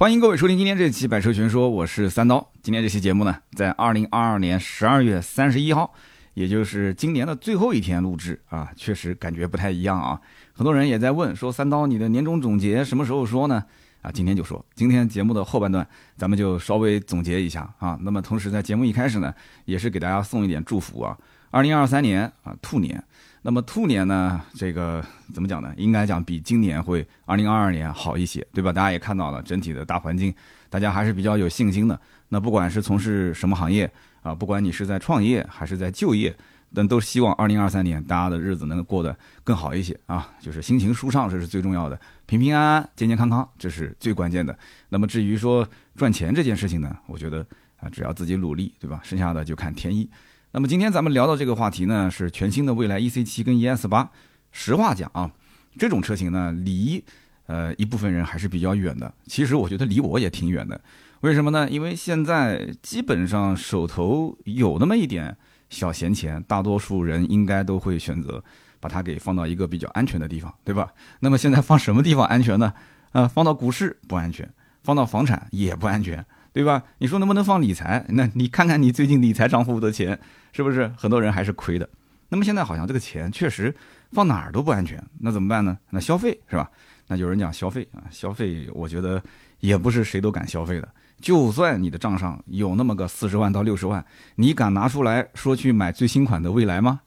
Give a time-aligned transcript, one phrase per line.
[0.00, 2.50] 欢迎各位收听今天这期《百车全说》，我是三刀。
[2.62, 5.92] 今天这期节目呢，在二零二二年十二月三十一号，
[6.32, 10.18] 也就是今年的最后一天录制啊，确实感觉不太一样啊。
[10.54, 13.62] 很多人也在问说，三刀你的年终总结什么时候说呢？
[14.00, 15.86] 啊，今天就说，今天节目的后半段，
[16.16, 17.98] 咱们就稍微总结一下啊。
[18.00, 19.34] 那么同时在节目一开始呢，
[19.66, 21.14] 也是给大家送一点祝福啊。
[21.50, 23.04] 二零二三年啊，兔年。
[23.42, 25.02] 那么兔年呢，这个
[25.32, 25.72] 怎么讲呢？
[25.78, 28.70] 应该讲比今年会二零二二年好一些，对吧？
[28.70, 30.34] 大家也看到了整体的大环境，
[30.68, 31.98] 大家还是比较有信心的。
[32.28, 33.90] 那不管是从事什么行业
[34.22, 36.36] 啊，不管你是在创业还是在就业，
[36.74, 44.56] 但都希望二零二三年大家的日子能过得更好一些啊，就是心情舒畅，这是最重要的，平平安安、健健康康，这是最关键的。
[44.90, 47.44] 那么至于说赚钱这件事情呢，我觉得
[47.78, 49.00] 啊，只要自己努力，对吧？
[49.02, 50.08] 剩下的就看天意。
[50.52, 54.10] 那么今天咱们聊到这个话题呢，是全新的蔚来 EC 七跟 ES 八。
[54.50, 55.30] 实话讲啊，
[55.78, 57.04] 这种车型呢，离
[57.46, 59.14] 呃一部分人还是比较远的。
[59.26, 60.80] 其实我觉得离我也挺远的。
[61.20, 61.70] 为什么呢？
[61.70, 65.36] 因为现在基本上手头有那么一点
[65.68, 68.42] 小闲钱，大多数人应该都会选择
[68.80, 70.92] 把它给放到一个比较安全的地方，对吧？
[71.20, 72.72] 那么现在放什么地方安全呢？
[73.12, 76.26] 呃，放到股市不安全，放到房产也不安全。
[76.52, 76.82] 对吧？
[76.98, 78.04] 你说能不能放理财？
[78.08, 80.18] 那你看看你最近理财账户的钱，
[80.52, 81.88] 是不是很多人还是亏的？
[82.28, 83.74] 那么现在好像这个钱确实
[84.12, 85.76] 放哪儿都不安全，那怎么办呢？
[85.90, 86.70] 那消费是吧？
[87.08, 89.22] 那有人讲消费啊，消费，我觉得
[89.58, 90.88] 也不是谁都敢消费的。
[91.20, 94.02] 就算你的账上有那么个四十万到六十万，
[94.36, 97.00] 你敢拿出来说去买最新款的蔚来吗？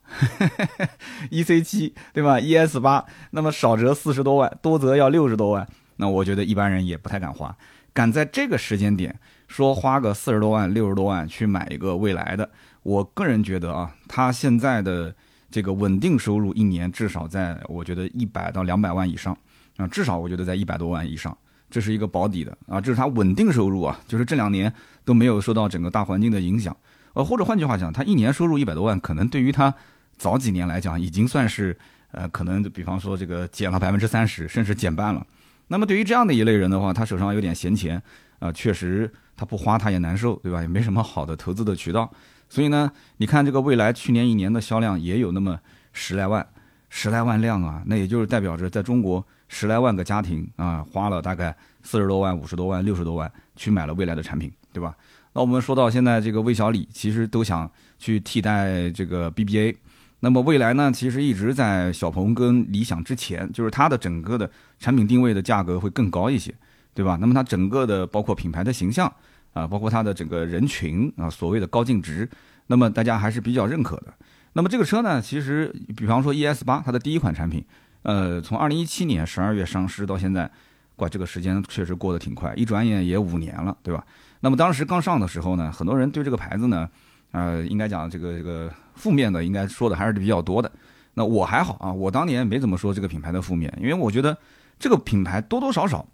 [1.31, 7.55] E C 七对吧？E S 八，那么少则四十多万，多则要六十多万，那我觉得一般人也不太敢花。
[7.91, 9.19] 敢在这个时间点
[9.53, 12.49] 说花个四十多万、六十多万去买一个未来的，
[12.81, 15.13] 我个人觉得啊，他现在的
[15.51, 19.37] 这个稳定收入一年至少在我觉得一百到两百万以上
[19.77, 21.37] 啊，至少我觉得在一百多万以上，
[21.69, 22.57] 这是一个保底的。
[22.67, 24.73] 啊，这是他稳定收入啊，就是这两年
[25.05, 26.75] 都没有受到整个大环境的影响，
[27.13, 29.71] 呃，或者换句话讲，他一年收入一百多万，可能对于他
[30.17, 31.77] 早几年来讲已经算是
[32.11, 35.23] 呃，可能比方说这个减了百分之三十，甚至减半了。
[35.67, 38.01] 那么对于这样的一类人的话，他手上有点闲钱，
[38.39, 40.61] 啊，确实他不花他也难受，对吧？
[40.61, 42.09] 也没什么好的投资的渠道，
[42.49, 45.59] 所以呢，你看这个未来去年一年的销量也有那么
[45.91, 46.45] 十来万，
[46.89, 54.95] 十来万辆啊，那也就是代表着在中国十来万个家庭啊，花了大概四十多万、五十多万、六十多万去买了未来的产品，对吧？
[55.33, 59.75] 那我们说到现在这个魏小李，其实都想去替代这个 BBA。
[60.19, 64.49] 那么未来呢，其实一直在小鹏跟理想之前，就是它的整个的
[64.79, 66.53] 产品定位的价格会更高一些，
[66.93, 67.17] 对吧？
[67.19, 69.11] 那么它整个的包括品牌的形象
[69.53, 72.29] 啊，包括它的整个人群啊，所谓的高净值，
[72.67, 74.13] 那么大家还是比较认可的。
[74.53, 77.63] 那么这个车呢，其实比方说 ES 八，它的第一款产品，
[78.03, 80.49] 呃，从二零一七年十二月上市到现在，
[80.97, 84.05] 哇，这个时间确实过得挺快，一转眼也五年了，对吧？
[84.41, 86.89] 那么当时刚上的时候呢，很多人对这个牌子呢。
[87.31, 90.71] 呃，应该讲这个这个负面的，应该说的还是比较多的。
[91.15, 94.37] 那我还好啊，我当年没怎么说这个品牌的负面，因为我觉得
[94.77, 96.07] 这个品牌多多少少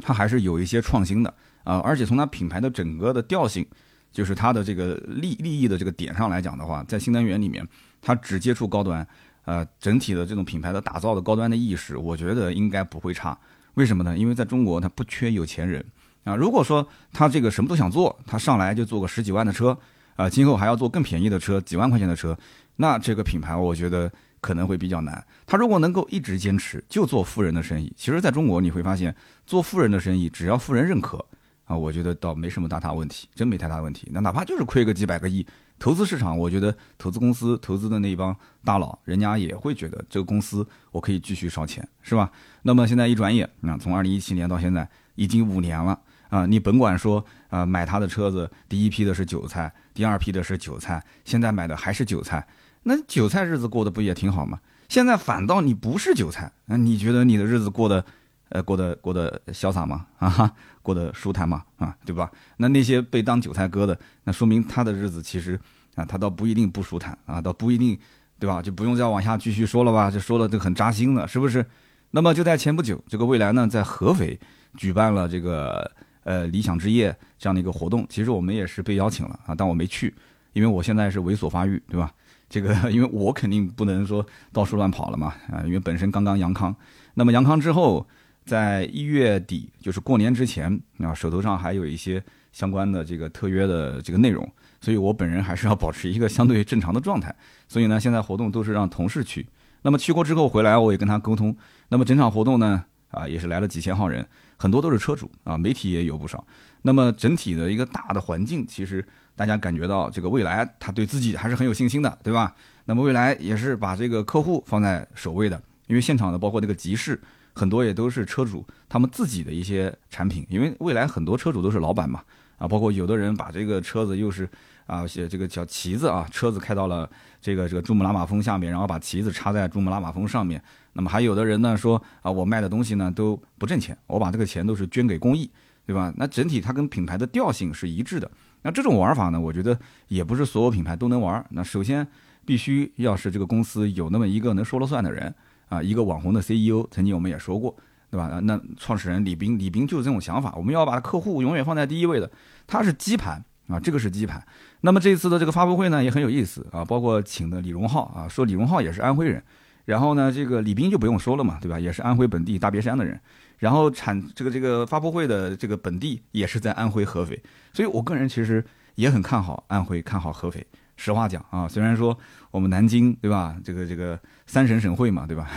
[0.00, 1.32] 它还是有一些创新的
[1.64, 1.78] 啊。
[1.78, 3.66] 而且从它品牌的整个的调性，
[4.12, 7.66] 就是它的这个利利益的这个点上来讲的话，在新能源里面，
[8.00, 9.06] 它只接触高端，
[9.44, 13.38] 呃，整体的这种品牌的打造的高端的意识，我觉得应该不会差。
[13.74, 14.16] 为什么呢？
[14.16, 15.84] 因为在中国它不缺有钱人
[16.24, 16.34] 啊。
[16.34, 19.78] 如果说他这个什么都想做，他上来就做个十几万的车。
[20.16, 22.36] 啊，今后还要做更便宜的车，几万块钱的车，
[22.74, 24.10] 那这个品牌我觉得
[24.40, 25.24] 可能会比较难。
[25.46, 29.14] 他如果能够一直坚持，就做富人的生意，其实在中国你会发现，
[29.48, 31.24] 做富人的生意，只要富人认可，
[31.64, 34.06] 啊，我觉得倒没什么大大问题，真没太大问题。
[34.12, 35.46] 那哪怕就是亏个几百个亿，
[35.78, 42.30] 投资市场，我觉得投资公司投资的那一帮大佬，人家也会觉得这个公司我可以继续烧钱，是吧？
[42.60, 45.98] 那么现在一转眼，那从二零一七年到现在已经五年了。
[46.28, 52.46] 啊，你甭管说啊，买他的车子，第一批的是韭菜，第二批的是韭菜，现在买的还是韭菜，
[52.82, 54.60] 那韭菜日子过得不也挺好吗？
[54.90, 58.04] 现在反倒你不是韭菜，那你觉得你的日子过得，
[58.50, 60.06] 呃，过得过得潇洒吗？
[60.18, 61.64] 啊，过得舒坦吗？
[61.76, 62.30] 啊，对吧？
[62.56, 65.58] 那那些被当韭菜割的，那说明他的日子其实
[65.94, 67.98] 啊，他倒不一定不舒坦啊，倒不一定，
[68.38, 68.60] 对吧？
[68.62, 71.64] 就不用再往下继续说了吧，就说的就很扎心了，是不是？
[72.12, 74.38] 那么就在前不久，这个未来呢，在合肥
[74.76, 75.90] 举办了这个。
[76.24, 80.14] 呃，理想之夜这样的一个活动，其实我们也是被邀请了啊，但我没去，
[80.52, 82.12] 因为我现在是猥琐发育，对吧？
[82.50, 86.74] 这个， 因为我肯定不能说到处乱跑了嘛，啊，因为本身刚刚阳康，
[87.14, 88.06] 那么阳康之后，
[88.48, 94.50] 在一月底，就是过年之前啊，手头上还有一些相关的这个特约的这个内容，
[94.80, 97.34] 所以我本人还是要保持一个相对正常的状态，
[97.68, 99.46] 所以呢，现在活动都是让同事去，
[99.82, 101.54] 那么去过之后回来，我也跟他沟通，
[101.90, 104.26] 那么整场活动呢，啊，也是来了几千号人。
[104.56, 106.44] 很多都是车主啊，媒体也有不少。
[106.82, 109.06] 那么整体的一个大的环境，其实
[109.36, 112.54] 大家感觉到这个未来他对自己还是很有信心的，对吧？
[112.86, 117.20] 那么未来也是把这个客户放在首位的，因为现场的包括这个集市，
[117.58, 122.22] 很多也都是车主他们自己的一些产品，因为未来很多车主都是老板嘛，
[122.58, 124.48] 啊，包括有的人把这个车子又是。
[124.88, 127.06] 啊，写这个叫旗子啊，车子开到了
[127.42, 130.58] 这个这个珠穆朗玛峰下面，然后把旗子插在珠穆朗玛峰上面。
[130.94, 135.50] 那么还有的人呢说啊，我卖的东西呢都不挣钱，我把这个钱都是捐给公益，
[135.84, 136.10] 对吧？
[136.16, 138.30] 那整体它跟品牌的调性是一致的。
[138.62, 141.44] 那这种玩法呢，我觉得也不是所有品牌都能玩。
[141.50, 142.08] 那首先
[142.46, 145.34] 必须要是这个公司有那么一个能说了算的人
[145.68, 147.74] 啊，一个网红的 CEO，曾经我们也说过，
[148.10, 148.40] 对吧？
[148.42, 152.30] 那创始人李斌，李斌就是这种想法，我们要把客户永远放在第一位的，
[152.66, 153.44] 他是基盘。
[153.68, 154.42] 啊，这个是基盘。
[154.80, 159.42] 那么这次的这个发布会呢，也很有意思啊，包括请的李荣浩啊，说李荣浩也是安徽人。
[159.84, 161.78] 然后呢，这个李斌就不用说了嘛，对吧？
[161.78, 163.20] 也是安徽本地大别山的人。
[163.58, 167.38] 然后产这个这个发布会的这个本地也是在安徽合肥。
[167.74, 168.64] 所以我个人其实
[168.94, 170.66] 也很看好安徽，看好合肥。
[170.98, 172.18] 实话讲啊，虽然说
[172.50, 175.48] 我们南京对吧，这个这个三省省会嘛，对吧？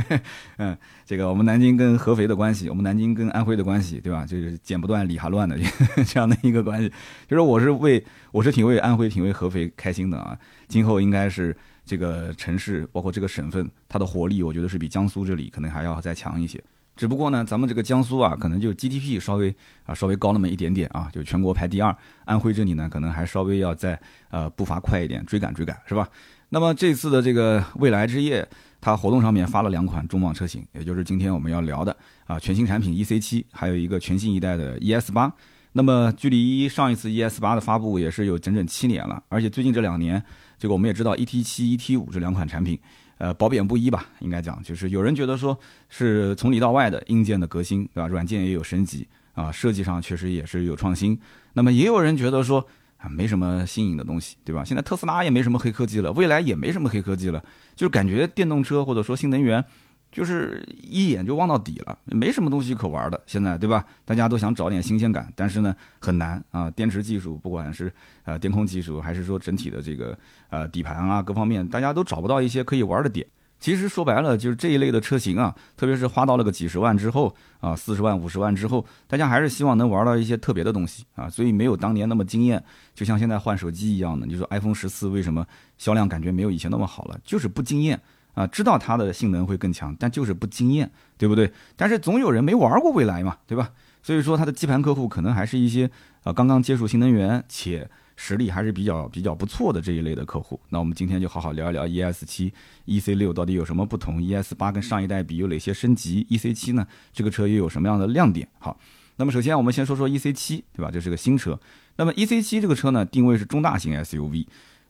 [0.56, 4.24] 嗯，这个我们南京跟合肥的关系，我们南京跟安徽的关系，对吧？
[4.24, 5.58] 就是剪不断理还乱的
[6.06, 6.90] 这样的一个关系。
[7.28, 8.02] 就是我是为
[8.32, 10.36] 我是挺为安徽、挺为合肥开心的啊。
[10.66, 11.54] 今后应该是
[11.84, 16.62] 这个城市，包括这个省份，它的活力，我觉得是比江苏这里可能还要再强一些。
[16.98, 19.54] 只不过呢，咱们这个江苏啊，可能就 GDP 稍微
[19.84, 21.96] 啊稍微高那么一点点啊，就全国排第二。
[22.24, 23.96] 安徽这里呢，可能还稍微要再
[24.30, 26.08] 呃步伐快一点，追赶追赶，是吧？
[26.48, 28.44] 那么这次的这个未来之夜，
[28.80, 31.96] 它活动上面发了两款重磅车型，也就是今天我们要聊的
[32.26, 35.30] 啊全新产品 EC7，还有一个全新一代的 ES8。
[35.74, 40.20] 那么距离上一次 ES8 的发布也是有整整七年了，而且最近这两年，
[40.58, 42.76] 这个我们也知道 ET7、ET5 这两款产品。
[43.18, 48.08] 呃，褒贬不一吧，应该讲，就是有人觉得说是从里到外的硬件的革新，对吧？
[48.08, 51.18] 软件也有升级啊，设计上确实也是有创新。
[51.52, 52.64] 那么也有人觉得说
[52.96, 54.64] 啊，没什么新颖的东西，对吧？
[54.64, 57.44] 现在特斯拉也没什么黑科技了，未来也没什么黑科技了，
[57.76, 59.64] 就是感觉电动车或者说新能源。
[60.10, 63.20] 就是一眼就望到底了，没什么东西可玩的。
[63.26, 63.84] 现在对吧？
[64.04, 66.70] 大家都想找点新鲜感，但是呢很难啊。
[66.70, 67.92] 电池技术，不管是
[68.24, 70.18] 呃电控技术，还是说整体的这个
[70.48, 73.26] 呃底盘啊各方面，大家都找不到一些可以玩的点。
[73.60, 81.28] 其实说白了，就是这一类的车型啊，特别是花到了个几十万之后啊，四十万、五十万之后，大家还是希望能玩到一些特别的东西啊。
[81.28, 82.62] 所以没有当年那么惊艳，
[82.94, 84.24] 就像现在换手机一样的。
[84.26, 85.44] 你说 iPhone 十四为什么
[85.76, 87.20] 销量感觉没有以前那么好了？
[87.24, 88.00] 就是不惊艳。
[88.38, 91.50] 啊，知道它的性能会更强，但就是不惊艳，对不对？
[91.74, 93.72] 但是总有人没玩过蔚来嘛，对吧？
[94.00, 95.90] 所以说它的基盘客户可能还是一些
[96.22, 100.60] 啊刚刚接触新能源且实力还是比较比较不错的这一类的客户。
[100.68, 102.54] 那我们今天就好好聊一聊 ES 七、
[102.86, 106.86] EC 六到底有什么不同，ES 八跟上一代比有哪些升级？EC 七呢？
[107.12, 108.48] 这个车又有什么样的亮点？
[108.60, 108.78] 好，
[109.16, 110.90] 那么首先我们先说说 EC 七，对吧？
[110.92, 111.58] 这是个新车。
[111.96, 114.46] 那么 EC 七这个车呢，定位是中大型 SUV。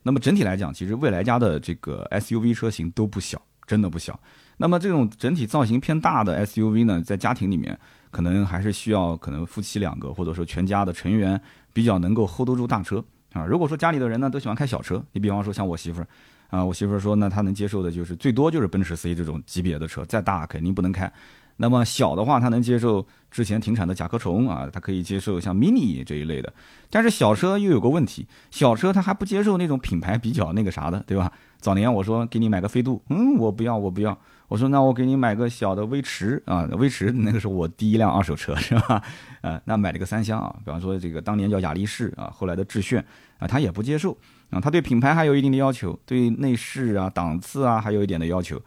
[0.08, 4.18] 那么整体来讲，其实蔚来家的这个 SUV 车型都不小，真的不小。
[4.56, 7.78] 那么这种整体造型偏大的 SUV 呢，在家庭里面
[8.10, 11.38] 可能还是需要可能夫妻两个或者说全家的成员
[11.74, 13.44] 比较能够 hold 得住大车啊。
[13.44, 16.08] 如果说家里的人呢都喜欢开小车，你比方说像我媳妇儿
[16.48, 21.12] 啊，我媳妇儿说那，她能接受的就是最多就是奔驰 C 这种级别的车，再大肯定不能开。
[21.58, 26.52] 那么小的话，它能接受之前停产的甲壳虫啊，它可以接受像 mini 这一类的。
[26.88, 31.30] 但是小车又有个问题，小车它还不接受那种品牌比较那个啥的，对吧？
[31.58, 34.16] 早年我说给你买个飞度，嗯，我不要，我不要。
[34.46, 39.02] 我说那我给你买个小的威驰啊，威驰那个是我第一辆二手车，是吧？
[39.42, 43.04] 呃，那买了个三厢啊，比方说这个当年叫雅力士啊，后来的致炫
[43.38, 44.16] 啊，他也不接受
[44.50, 48.58] 啊，他对品牌还有一定的要求，对内饰啊、档次啊还有一点的要求。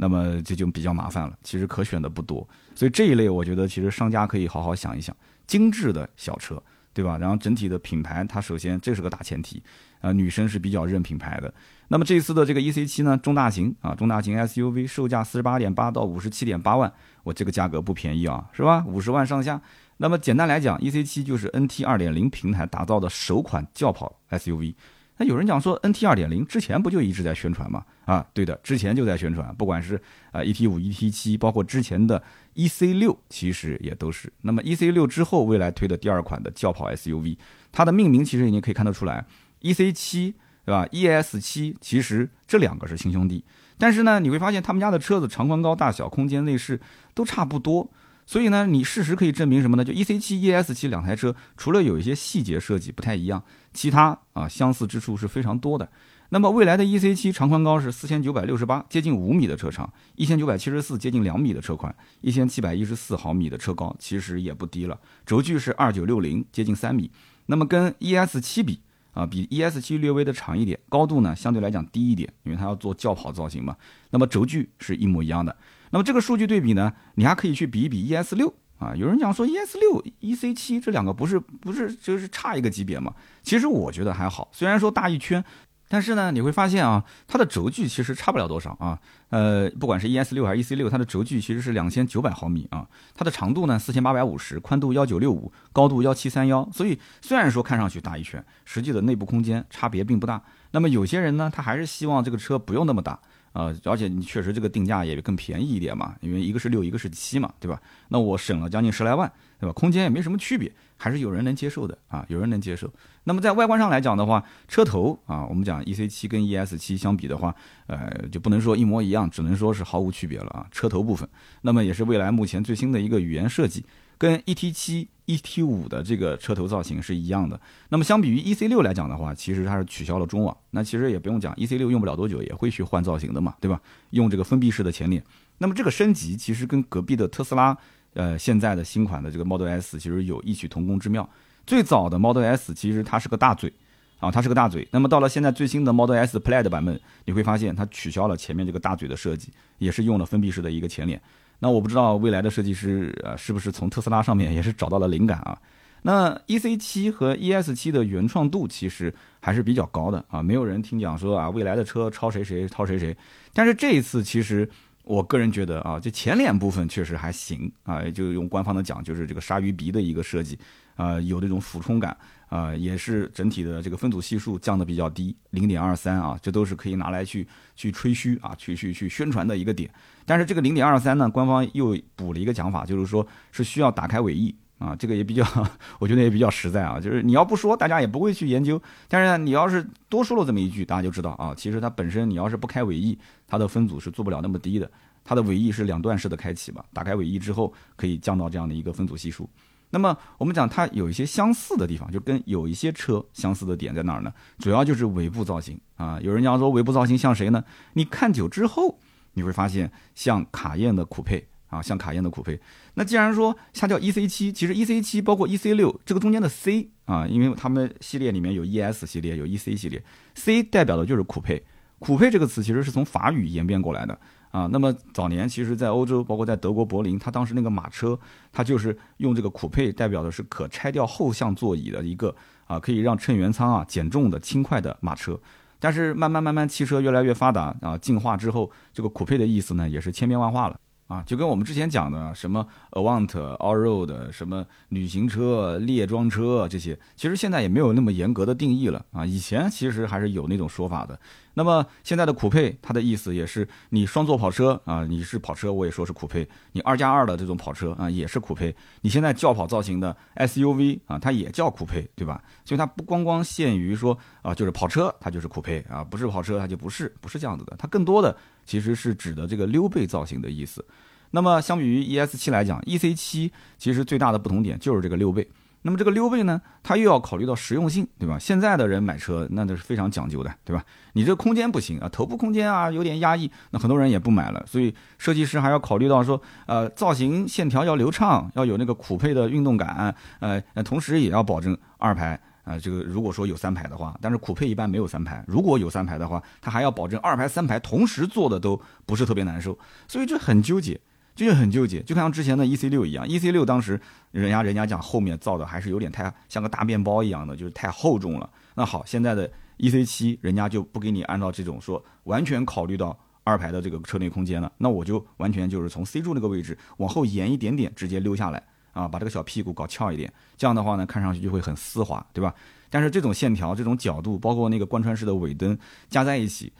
[0.00, 5.14] 那么这就比较麻烦了，其实可选的不多，所以这一类我觉得其实商家可以好好想一想，
[5.44, 6.62] 精致的小车，
[6.94, 7.18] 对吧？
[7.18, 9.60] 然后整体的品牌，它首先这是个大前提，
[10.00, 11.52] 啊，女生是比较认品牌的。
[11.88, 16.92] 那么这次的这个 E C 七呢，中大型啊，中大型 S U V，售价四十八点八到五十七点八万，
[17.24, 18.84] 我这个价格不便宜啊，是吧？
[18.86, 19.60] 五十万上下。
[19.96, 24.76] 那么简单来讲，E C 七就是 N T 二点零平台打造的首款轿跑 S U V。
[25.18, 27.84] 那有人讲说，N T 二点零之前不就一直在宣传吗？
[28.04, 32.22] 啊，对的，之前就在宣传，不管是啊 E T 五、E T 七，包括之前的
[32.54, 34.32] E C 六，其实也都是。
[34.42, 37.36] 那么 E C 六之后，未来推的第二款的轿跑 S U V，
[37.72, 39.26] 它的命名其实已经可以看得出来
[39.60, 40.34] ，E C 七，
[40.64, 43.44] 对吧？E S 七，其实这两个是亲兄弟。
[43.76, 46.80] 但是呢，你会发现他们家的车子长宽高、大小、空间、内饰
[47.14, 47.90] 都差不多。
[48.28, 49.82] 所以呢，你事实可以证明什么呢？
[49.82, 53.42] 就 E C 七、E S 七两台车，除了有一些细节设计不太一样，
[53.72, 55.90] 其他啊相似之处是非常多的。
[56.28, 65.00] 那么未来的 E C 七长宽高是四千九百六十八，接近五米的车长，一千九百七十四，接近两米的车宽，一千七百一十四毫米的车高，其实也不低了。
[65.24, 67.10] 轴距是二九六零，接近三米。
[67.46, 68.78] 那么跟 E S 七比
[69.14, 73.74] 啊，比 E S 七略微的长一点，高度呢相对来讲低一点，因为它要做轿跑造型嘛。
[74.10, 75.56] 那么轴距是一模一样的。
[75.90, 78.94] 那么这个数据对比呢，你还可以去比一比 ES6 啊。
[78.94, 83.14] 有人讲说 ES6、EC7 这两个不是不是就是差一个级别嘛？
[83.42, 85.44] 其实我觉得还好，虽然说大一圈。
[85.90, 88.98] 但是呢，你会发现啊，它的轴距其实差不了多少啊。
[89.30, 92.86] 呃，不管是 ES 六还是 EC 六，它的轴距其实是两千九百毫米啊。
[93.14, 96.68] 它的长度呢四千八百五十，宽度幺九六五，高度幺七三幺。
[96.74, 100.42] 所以虽然说看上去大一圈，实际的内部空间差别并不大。
[100.72, 103.18] 那么有些人呢，他还是希望这个车不用那么大
[103.58, 107.80] 啊，而且你确实这个定价也更便宜一点嘛，因为一个是六，一个是七嘛，对吧？
[108.08, 109.72] 那我省了将近十来万，对吧？
[109.72, 110.70] 空间也没什么区别。
[111.00, 112.92] 还是有人能接受的啊，有人能接受。
[113.22, 117.54] 那么在外观上来讲的话，车头啊，我们讲 E C 七跟 E S 七相比的话，
[117.86, 120.66] 呃，就不能说一模一样，只能说是毫无区别了啊。
[120.72, 121.28] 车头部分，
[121.62, 123.84] 那么也是未来目前最新的一个语言设计，
[124.18, 127.58] 跟 E T 七、E T 五的这个车头造型是一样的。
[127.88, 130.54] 那么相比于 E C 六来讲的话，其实它是取消了中网。
[130.72, 133.80] 那其实也不用讲，E C 六用不了多久也会去换造型的嘛，对吧？
[134.10, 135.24] 用这个封闭式的前脸。
[135.58, 137.74] 那么这个升级其实跟隔壁的特斯拉。
[138.14, 141.28] 呃，现在的新款的这个 Model S 其实有异曲同工之妙。
[141.66, 143.72] 最早的 Model S 其实它是个大嘴，
[144.18, 144.88] 啊，它是个大嘴。
[144.90, 151.20] 那么到了现在最新的 Model S Plaid 版本，你会发现它取消了前面这个大嘴的设计，也是用了封闭式的一个前脸。
[151.58, 155.58] 那我不知道未来的设计师呃是不是从特斯拉上面也是找到了灵感啊？
[156.02, 163.16] 那 E C 七和 E S 七的原创度其实还是比较高的啊，没有人听讲说啊未来的车抄谁谁抄谁谁。
[163.52, 164.68] 但是这一次其实。
[165.04, 170.58] 我个人觉得啊，就前脸部分确实还行啊，就用官方的讲，就是这个鲨鱼鼻的一个设计
[170.98, 172.14] 啊，有这种俯冲感
[172.50, 179.88] 啊，也是整体的这个分组系数降的比较低，零点二三啊，这都是可以拿来去去吹嘘啊，去去去宣传的一个点。
[180.26, 184.54] 但是这个零点二三呢，官方又补了一个讲法，就是说是需要打开尾翼。
[184.78, 185.44] 啊，这个也比较，
[185.98, 187.00] 我觉得也比较实在啊。
[187.00, 188.80] 就是你要不说，大家也不会去研究。
[189.08, 194.88] 但是呢，你要是多说了这么一句，大家就知道啊，其实它本身你要是不开尾翼，它的分组是做不了那么低的。
[195.24, 199.50] 它的尾翼是两段式的开启嘛，打开尾翼之后可以降到这样的一个分组系数。
[199.90, 204.32] 那么我们讲它有一些相似的地方，就跟有一些车相似的点在哪儿呢？
[204.58, 206.18] 主要就是尾部造型啊。
[206.20, 207.64] 有人讲说尾部造型像谁呢？
[207.94, 208.98] 你看久之后，
[209.34, 211.48] 你会发现像卡宴的酷配。
[211.68, 212.58] 啊，像卡宴的酷配，
[212.94, 219.54] 那既然说它叫 E C 七，其实 E C 七包括 E C 六这个中间的 C 啊，因为他们系列里面有 E S 系列，有 E
[219.54, 220.02] C 系列
[220.34, 221.62] ，C 代表的就是酷配。
[221.98, 224.18] 酷配这个词其实是从法语演变过来的
[224.50, 224.68] 啊。
[224.70, 228.18] 那么早年其实，在欧洲，包括在德国柏林，它当时那个马车，
[228.52, 232.34] 它就是用这个酷配代表的是可拆掉后向座椅的一个
[232.66, 235.38] 啊，可以让乘员舱啊减重的轻快的马车。
[235.80, 240.76] 但是慢慢慢慢，汽车越来越发达啊，进化之后，这个酷配的意思呢，也是千变万化了。
[241.06, 249.24] 啊，就跟我们之前讲的什么 Avant、Allroad、什么旅行车、列装车这些，其实现在也没有那么严格的定义了啊。
[249.24, 251.18] 以前其实还是有那种说法的。
[251.58, 258.72] 那么现在的酷配，它的意思也是你双座跑车啊，你是跑车，我也说是酷配；你二加二的这种跑车啊，也是酷配。
[259.00, 262.40] 你现在轿跑造型的 SUV 啊，它也叫酷配，对吧？
[262.64, 267.74] 所以它不光光限于说啊，就是跑车它就是酷配啊，不是跑车它就不是，不是这样子的。
[267.76, 270.84] 它更多的其实是指的这个溜背造型的意思。
[271.32, 275.48] 那么相比于 ES 七来讲，EC 七其实最大的不同点就是这个溜背。
[275.88, 278.38] 那么这个溜背呢，它又要考虑到实用性，对吧？
[278.38, 280.84] 现在的人买车那都是非常讲究的，对吧？
[281.14, 284.62] 你这空间不行啊，头部空间啊有点压抑，那很多人也不买了。
[284.66, 292.78] 所以设计师还要考虑到说，呃，造型线条要流畅，要有那个酷配的运动感，呃，同时也要保证二排啊。
[292.78, 301.00] 这个如果说有三排的话，但是酷配一般没有三排，如果有三排的话，它还要保证二排三排同时坐的都不是特别难受，所以这很纠结。
[301.38, 304.00] 这就很纠结，就像之前的 E C 六一样，E C 六当时
[304.32, 308.50] 人家人家讲后面造的还是有点太像个大面包一样的，就是太厚重了。
[308.74, 318.60] 那好，现在的 E C 七人家就不给你按照这种说完全考虑到二排的这个车内空间了，那我就完全就是从 C 柱那个位置往后延一点点，直接溜下来
[318.92, 322.52] 啊，把这个小屁股搞翘一点，这样的话呢，看上去就会很丝滑，对吧？
[322.90, 325.78] 但是这种线条、这种角度，包括那个贯穿式的尾灯
[326.10, 326.72] 加在一起。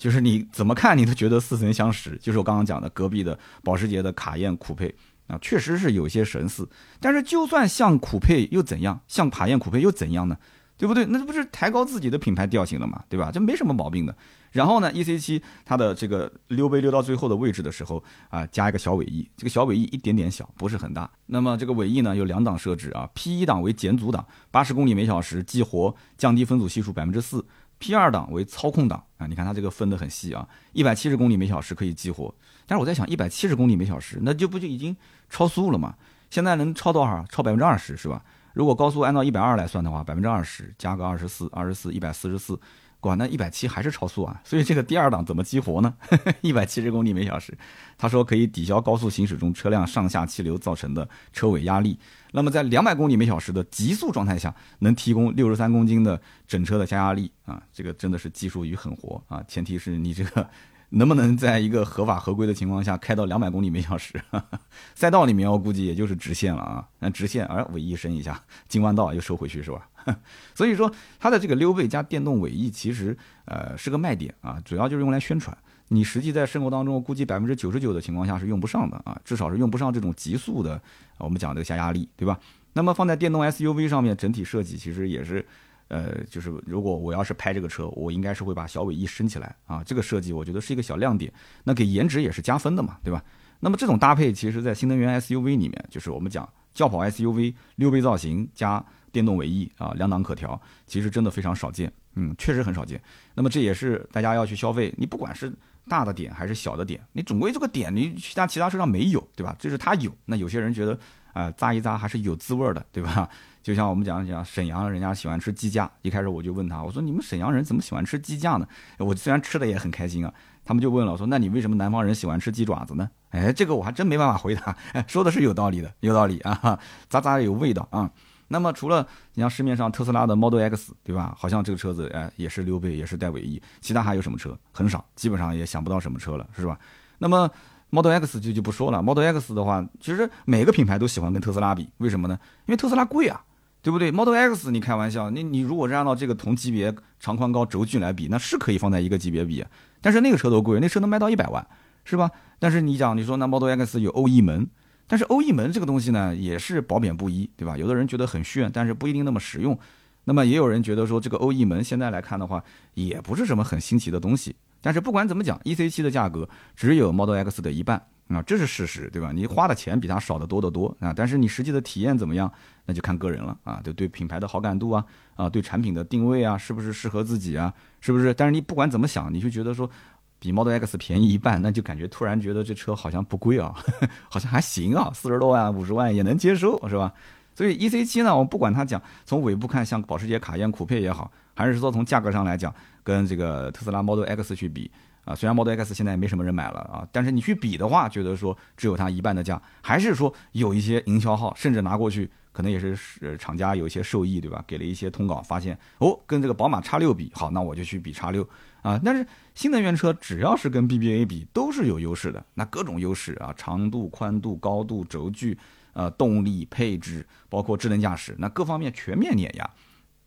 [0.00, 2.18] 就是你怎么看，你都觉得似曾相识。
[2.22, 4.92] 就是我刚刚讲的隔壁的保时捷的卡宴酷配
[5.26, 6.66] 啊，确实是有些神似。
[6.98, 8.98] 但是就算像酷配又怎样？
[9.06, 10.38] 像卡宴酷配又怎样呢？
[10.78, 11.04] 对不对？
[11.04, 13.04] 那这不是抬高自己的品牌调性了嘛？
[13.10, 13.30] 对吧？
[13.30, 14.16] 这没什么毛病的。
[14.50, 21.08] 然后呢，E C 七它的这个溜背溜到最后的位置的时候啊，加一个小尾翼，这个小尾翼一点点小，不是很大。
[21.26, 27.44] 那么这个尾翼呢有两档设置啊，P 一档为减阻档，八十公里每小时激活，降低分组系数百分之四。
[27.80, 32.32] P 二档为操控档啊，你看它这个分得很细啊，一百七十公里每小时可以激活。
[32.66, 34.94] 但是我在想，一百七十公里每小时，那就不就已经
[35.28, 35.94] 超速了吗？
[36.28, 37.24] 现在能超多少？
[37.28, 38.22] 超百分之二十是吧？
[38.52, 42.60] 如果高速按照一百二来算的话，百分之二十加个二十四，二十四一百四十四。
[43.00, 44.40] 管，那一百七还是超速啊！
[44.44, 45.94] 所以这个第二档怎么激活呢？
[46.42, 47.56] 一百七十公里每小时，
[47.98, 51.98] 他说可以抵消高速行驶中车辆上下气流造成的车尾压力。
[52.32, 57.60] 那么在两百公里每小时的极速状态下，能提供六十三公斤的整车的加压力啊！
[57.72, 59.42] 这个真的是技术与狠活啊！
[59.48, 60.48] 前提是你这个。
[60.90, 64.20] 能不能在一个合法合规的情况下开到两百公里每小时？
[64.94, 69.88] 赛道里面我估计也就是直线了啊，那直线而尾翼伸一下，进弯道又收回去是吧？
[70.54, 75.56] 所以说它的这个溜背加电动尾翼其实呃是个卖点啊，主要就是用来宣传。
[75.88, 80.80] 你实际在生活当中估计百分之九十九的情况下是用不上的啊，至少是用不上这种极速的
[81.18, 82.38] 我们讲这个下压力，对吧？
[82.72, 85.46] 那么放在电动 SUV 上面，整体设计其实也是。
[85.90, 91.30] 呃，就是如果我要是拍这个车，我应该是会把小尾翼升起来啊，这个设计我觉得是一个小亮点，
[91.64, 93.22] 那给颜值也是加分的嘛，对吧？
[93.58, 98.82] 那么这种搭配，其实在新能源 SUV 里面，就是我们讲轿跑 SUV 溜背造型加
[99.12, 102.98] 电动尾翼啊，两档可调，其实真的非常少见，嗯，确实很少见。
[103.34, 105.52] 那么这也是大家要去消费，你不管是
[105.88, 109.54] 大的点还是小的点，你总归这个点你其他其他车上没有，对吧？
[109.58, 110.98] 这是它有，那有些人觉得
[111.32, 113.28] 啊，扎一扎还是有滋味的，对吧？
[113.62, 115.90] 就像我们讲讲沈阳，人家喜欢吃鸡架。
[116.02, 118.66] 一开始我就问他，我说你们沈阳人怎么喜欢吃鸡架呢？
[118.98, 120.32] 我虽然吃的也很开心啊，
[120.64, 123.10] 他们就问了，说那你为什么南方人喜欢吃鸡爪子呢？
[123.30, 124.74] 哎，这个我还真没办法回答。
[125.06, 128.10] 说的是有道理的，有道理啊，咋咋有味道啊。
[128.48, 131.32] 那么除了你像市面上特斯拉的 Model X，对吧？
[131.38, 133.62] 好像这个车子哎也是溜背，也是带尾翼。
[133.80, 134.58] 其他还有什么车？
[134.72, 136.76] 很少，基本上也想不到什么车了，是吧？
[137.18, 137.48] 那么
[137.90, 139.00] Model X 就就不说了。
[139.00, 142.36] Model X 的话，其实每个品牌都喜欢跟特斯拉比，为什么呢？
[142.66, 143.44] 因为特斯拉贵啊。
[143.82, 149.64] 对不对？Model X，你开玩笑，你你如果是按照这个同级别长宽高轴距来比，那是可以放在一个级别比，
[150.00, 151.66] 但是那个车多贵，那车能卖到一百万，
[152.04, 152.30] 是吧？
[152.58, 154.68] 但是你讲，你说那 Model X 有欧翼门，
[155.06, 157.76] 但是欧翼门这个东西呢，也是褒贬不一，对吧？
[157.76, 159.78] 有的人觉得很炫，但是不一定那么实用。
[160.24, 162.62] 那么也有人觉得说，这个欧翼门现在来看的话，
[162.92, 164.54] 也不是什么很新奇的东西。
[164.82, 168.02] 但是不管怎么讲，EC7 的价格只有 Model X 的一半。
[168.30, 169.32] 啊，这是事实，对吧？
[169.32, 172.50] 你花的钱比他少的多得多啊，但是你实际的体验怎么样，
[172.86, 178.32] 那就看个人了啊，对对品牌的好感度啊，啊对产品的定位啊，是不是适合自己啊，是不是？
[178.32, 179.90] 但是你不管怎么想，你就觉得说
[180.38, 183.74] 比 Model X 便宜一半，那就感觉突然觉得这车好像不贵啊，
[184.30, 187.12] 好像还行啊，四十多万、五十万也能接受，是吧？
[187.56, 194.88] 所以 EC7 呢，我不管它讲从尾部看像保时捷卡宴酷配也好，还是说从价格上来讲跟这个特斯拉 Model X 去比。
[195.24, 204.64] 啊，虽然 Model X 现在也没什么人买了啊，但是你去比的话，觉得说只有它一半的价，还是说有一些营销号甚至拿过去，可能也是厂家有一些受益，对吧？
[204.66, 208.48] 给了一些通稿，发现哦，跟这个宝马 X 六比，好，那我就去比 X 六
[208.82, 209.00] 啊。
[209.04, 215.56] 但是新能源车只要是跟 BBA 比，都是有优势的，那各种优势啊，长度、宽度、高度、轴距，
[215.92, 219.70] 呃，动力、配置，包括智能驾驶，那各方面全面碾压。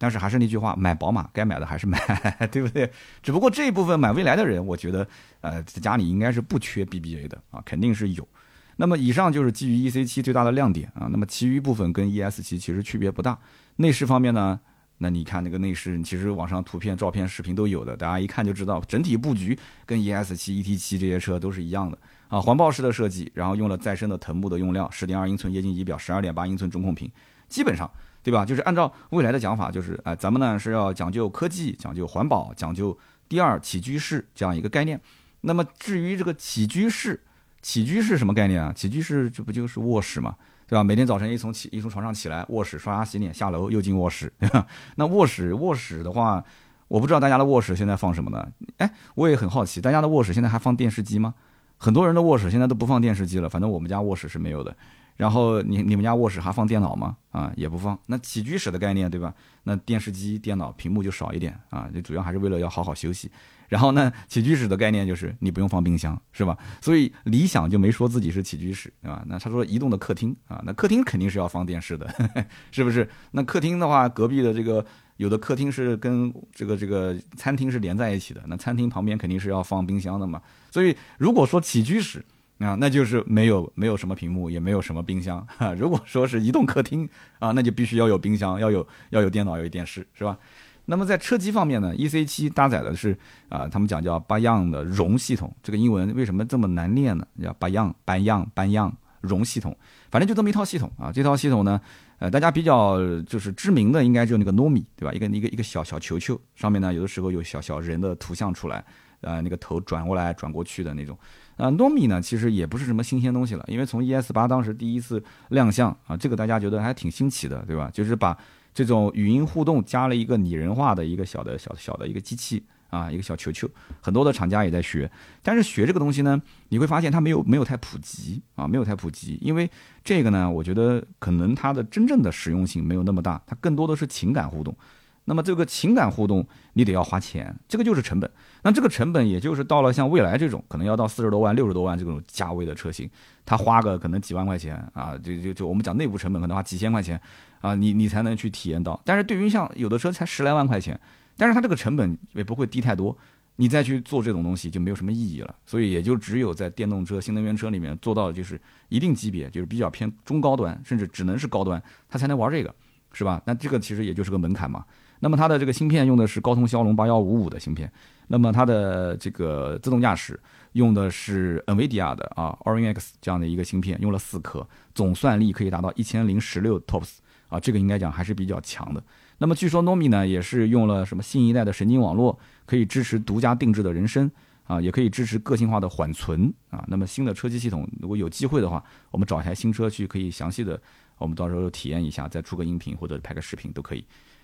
[0.04, 1.98] 但是还是那句话，买宝马该买的还是买，
[2.52, 2.92] 对不对？
[3.22, 5.08] 只不过这一部分买未来的人，我觉得，
[5.39, 8.28] 呃，在家里应该是不缺 BBA 的啊，肯定是有。
[8.76, 11.08] 那么以上就是基于 EC7 最大的亮点啊。
[11.10, 13.39] 那么其余部分跟 ES7 其实区别不大。
[13.78, 14.60] 内饰方面呢，
[14.98, 22.42] 那你看那个内饰，其实网上图片、照片、视频都有的，大家一看就知道，整体布局跟 ES7、ET7 这些车都是一样的啊。
[22.42, 27.10] 环抱式的设计，然后用了再生的藤木的用料，十点二英寸液晶仪表，十二点八英寸中控屏，
[27.48, 27.89] 基本上。
[28.24, 28.46] 对吧？
[28.46, 35.00] 就是按照未来的讲法，就是哎，咱们呢是要讲究科技、讲究环保、讲究第二起居室这样一个概念。
[35.42, 37.22] 那么至于这个起居室，
[37.62, 38.72] 起居室什么概念啊？
[38.72, 40.84] 起居室这不就是卧室嘛，对吧？
[40.84, 44.66] 每天早晨一从起一从床上起来，卧室刷牙洗脸，下楼又进卧室，对吧？
[44.96, 46.42] 那卧室卧室的话，
[46.88, 48.48] 我不知道大家的卧室现在放什么呢？
[48.78, 51.34] 哎，我也很好奇，大家的卧室现在还放电视机吗？
[51.78, 54.74] 很多人的卧室现在都不放电视机了，反正我们家卧室是没有的。
[55.15, 57.15] 然后你你们家卧室还放电脑吗？
[57.32, 57.97] 啊，也不放。
[58.08, 59.34] 那起居室的概念对吧？
[59.63, 61.89] 那电视机、电脑屏幕就少一点啊。
[61.93, 63.30] 这主要还是为了要好好休息。
[63.69, 66.56] 然后呢，起居室的概念就是你不用放冰箱，是吧？
[66.80, 69.23] 所以理想就没说自己是起居室，对吧？
[69.26, 72.08] 那他说移动的客厅啊，那客厅肯定是要放电视的，
[72.71, 73.10] 是不是？
[73.32, 74.86] 那客厅的话，隔壁的这个
[75.17, 80.39] 有的客厅是跟这个这个餐厅是连在一起的，那餐厅旁边肯定是要放冰箱的嘛。
[80.69, 82.23] 所以如果说起居室，
[82.63, 85.45] 啊，那就是没有没有什么屏幕，也没有什么冰箱。
[85.58, 87.08] 哈，如果说是移动客厅
[87.39, 90.38] 啊，那就必须要有冰箱，要有要有电脑，要有电视，是吧？
[90.86, 93.17] 那么在车机方面呢，EC7 搭载的是
[93.49, 97.26] 啊，他们讲叫八样的融系统，这个英文为什么这么难念呢？
[97.41, 99.76] 叫八样、八样、八样融系统，
[100.12, 101.12] 反正就这么一套系统啊。
[101.12, 101.80] 这套系统呢，
[102.19, 105.13] 呃，大家比较就是知名的应该就那个 Nomi 对吧？
[105.13, 108.84] 一个一个一个小小球球，上面呢有的时候有小小人的图像出来，
[109.21, 111.17] 呃，那个头转过来转过去的那种。
[111.58, 117.89] 啊，Nomi 呢其实也不是什么新鲜东西了，因为从 ES 八当时第一次亮相啊，这个大家觉得还挺新奇的，对吧？
[117.94, 118.38] 就是把
[118.74, 122.63] 这种语音互动加了一个拟人化的一个小的小小的一个机器。
[122.89, 123.68] 啊，一个小球球，
[124.02, 125.10] 很多的厂家也在学，
[125.42, 126.39] 但是学这个东西呢，
[126.70, 129.68] 你会发现它没有没有太普及啊，没有太普及，因为
[130.04, 134.78] 这个呢，我觉得可能它的真正的实用性没有那么大，它更多的是情感互动。
[135.26, 138.30] 那么这个情感互动，你得要花钱，这个就是成本。
[138.64, 143.10] 那这个成本也就是到了像蔚来这种，可能要到四十多万、六十多万这种价位的车型，
[143.46, 147.20] 它花个可能几万块钱啊，就就就我们讲内部成本可能花几千块钱
[147.62, 149.00] 啊，你你才能去体验到。
[149.06, 151.00] 但是对于像有的车才十来万块钱。
[151.36, 153.18] 但是它这个成本也不会低太多，
[153.56, 155.56] 你再去做这种东西就没有什么意义了。
[155.66, 162.72] 所以也就只有在电动车、新能源车里面做到就是一定级别，就是比较偏中高端，甚至只能是高端，它才能玩这个，
[163.14, 163.42] 是吧？
[163.48, 164.86] 那这个其实也就是个门槛嘛。
[165.24, 167.90] 那么它的这个芯片用的是高通骁龙八幺五五的芯片，
[168.28, 170.38] 那么它的这个自动驾驶
[170.74, 179.02] 用的是 NVIDIA 的啊 Orin X 这样的一个芯片，用了四颗，总算力可以达到一千零十六 TOPS 啊，这个应该讲还是比较强的。
[179.38, 184.30] 那么据说 Nomi 呢也是用了什么新一代的神经网络，可以支持独家定制的人声
[184.66, 186.84] 啊，也可以支持个性化的缓存啊。
[186.90, 190.78] 那么新的车机系统，如果有机会的话，我们找一台新车去，可以详细的，
[191.18, 194.04] 我们到时候体验一下，再出个音频或者拍个视频都可以。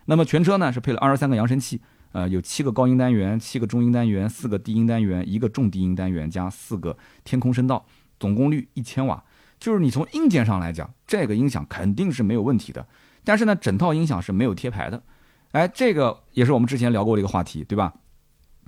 [0.09, 1.79] 那么全车呢是配了二十三个扬声器，
[2.13, 7.85] 呃，有七个高音单元，七个中音单元，四个低音单元，一个重低音单元加四个天空声道，
[8.19, 9.23] 总功率一千瓦。
[9.59, 12.87] 就是你从硬件上来讲，这个音响肯定是没有问题的。
[13.23, 15.03] 但是呢，整套音响是没有贴牌的，
[15.51, 17.93] 哎，这个也是我们之前聊过的一个话题，对吧？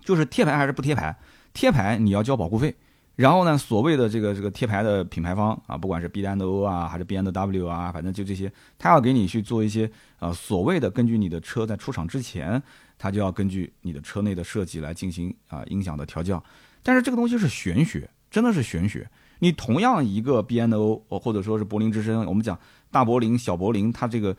[0.05, 1.17] 就是贴牌还是不贴牌？
[1.53, 2.75] 贴牌你要交保护费，
[3.21, 12.61] 然后呢，所谓的这个这个贴牌的品牌方啊，不管是 B N O 啊，还是 BNDW 啊，反正就这些，他要给你去做一些呃所谓的根据你的车在出厂之前，
[12.97, 16.43] 他就要根据你的车内的设计来进行啊音响的调教。
[16.81, 19.07] 但是这个东西是玄学，真的是玄学。
[19.39, 22.57] 你同样一个 B N O 或者说是柏林之声，我们讲。
[22.91, 24.35] 大柏林、小柏林，它这个，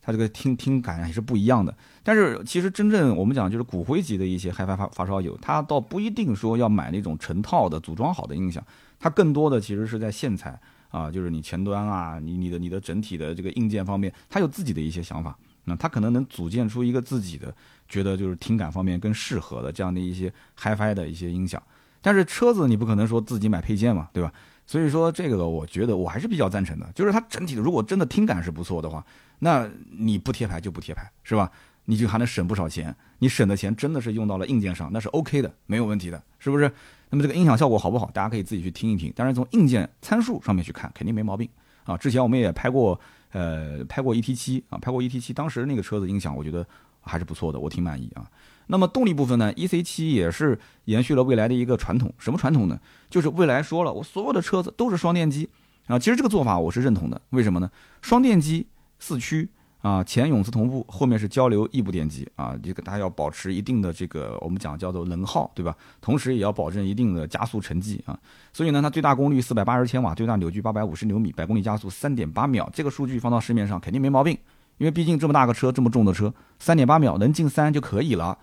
[0.00, 1.76] 它这个听听感也是不一样的。
[2.08, 8.64] 但是其实真正我们讲就是骨灰级的一些嗨发发发烧友，他倒不一定说要买那种成套的组装好的音响，
[8.98, 17.54] 他更多的其实是在线材啊，就是你前端啊，你你的你的整体的这个硬件方面，他有自己的一些想法，那他可能能组建出一个自己的
[17.90, 21.62] 觉得就是听感方面更适合的这样的一些嗨发的一些音响。
[22.00, 24.32] 但是车子你不可能说自己买配件嘛，对吧？
[24.66, 29.04] 所以说这个我觉得我还是比较赞成的，就是它整体的如果真的听感是不错的话，
[29.40, 31.52] 那你不贴牌就不贴牌，是吧？
[31.90, 36.70] 你就还能省不少钱，你省的钱真的是用到了硬件上，那是 OK 的，没有问题的，是不是？
[37.08, 39.10] 那么这个音响效果好不好，大家可以自己去听一听。
[39.16, 41.48] 当然从硬件参数上面去看，肯定没毛病
[41.84, 41.96] 啊。
[41.96, 43.00] 之前我们也拍过，
[43.32, 46.66] 呃，拍过 ET 七啊，拍过 ET 七，当时那个车子音响我觉得
[47.00, 48.30] 还是不错的，我挺满意啊。
[48.66, 52.78] 那么动力部分呢？E C 七也是延续了未来的一个传统，什么传统呢？
[53.08, 55.48] 就是未来说了，我所有的车子都是双电机
[55.86, 55.98] 啊。
[55.98, 57.70] 其实这个做法我是认同的，为什么呢？
[58.02, 58.66] 双电机
[58.98, 59.48] 四驱
[59.80, 65.74] 啊，前永磁同步，后面是交流异步电机啊，这个它要保持一定的这个我们讲叫做能耗，对吧？
[66.00, 68.18] 同时也要保证一定的加速成绩啊。
[68.52, 74.36] 所以呢，它最大功率四百八十千瓦，最大扭矩八百五十牛米，百公里加速三点八秒，这个数据放到市面上肯定没毛病，
[74.78, 78.36] 因为毕竟这么大个车，这么重的车，三点八秒能进三就可以了。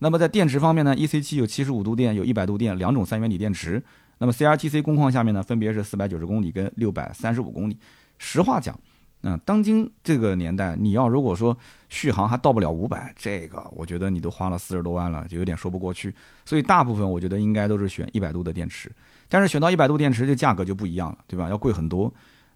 [0.00, 3.82] 那么在电池方面呢，E C 七有七十五度电，有一百度电，两种三元锂电池。
[4.18, 7.78] 那么 C R T C 工况下面呢，分别是四百九十公里跟六百三十五公里。
[8.18, 8.78] 实话讲，
[9.22, 11.56] 嗯，当今这个年代，你要如果说
[11.88, 16.14] 续航还到不了五百，这个我觉得你都花了四十多万了，就有点说不过去。
[16.44, 18.90] 所以大部分我觉得应该都是选一百度的电池。
[19.28, 21.48] 但是选到一百度电池，这价格就不一样了，对吧？
[21.48, 22.12] 要贵很多。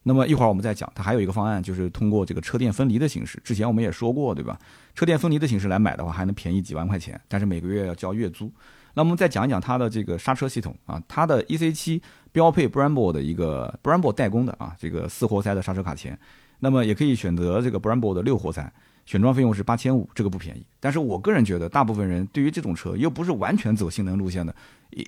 [0.07, 3.41] 那么一会儿我们再讲，它还有一个方案，就是通过这个车电分离的形式。
[3.45, 4.59] 之前我们也说过，对吧？
[4.95, 8.53] 车电分离的形式来买的话，还能便宜几万块钱，但是每个月要交月租。
[8.95, 12.01] 那我们再讲一讲它的这个刹车系统啊，它的 EC7
[12.33, 16.19] 标配 Brembo 的一个 Brembo 代工的啊，这个四活塞的刹车卡钳。
[16.65, 18.73] 那么也可以选择这个 Brembo 的六活塞，
[19.05, 20.65] 选装费用是八千五，这个不便宜。
[20.81, 24.57] 但是我个人觉得，大部分人对于这种车又不是完全走性能路线的，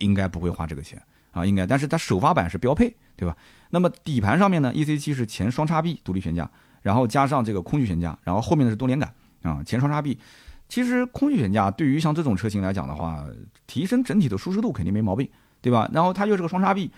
[0.01, 1.03] 应该不会花这个钱。
[1.33, 3.35] 啊，应该，但是它首发版是标配，对吧？
[3.71, 6.51] 那么底盘上面呢，EC7 是前双叉臂独立悬架，
[6.83, 9.11] 然后加上这个空气悬架，然后后面的是多连杆
[9.42, 10.19] 啊，前双叉臂。
[10.69, 13.25] 其实空气悬架对于像这种车型来讲的话，
[13.66, 15.27] 提升整体的舒适度肯定没毛病，
[15.62, 15.88] 对吧？
[15.92, 16.90] 然后它又是个双叉臂，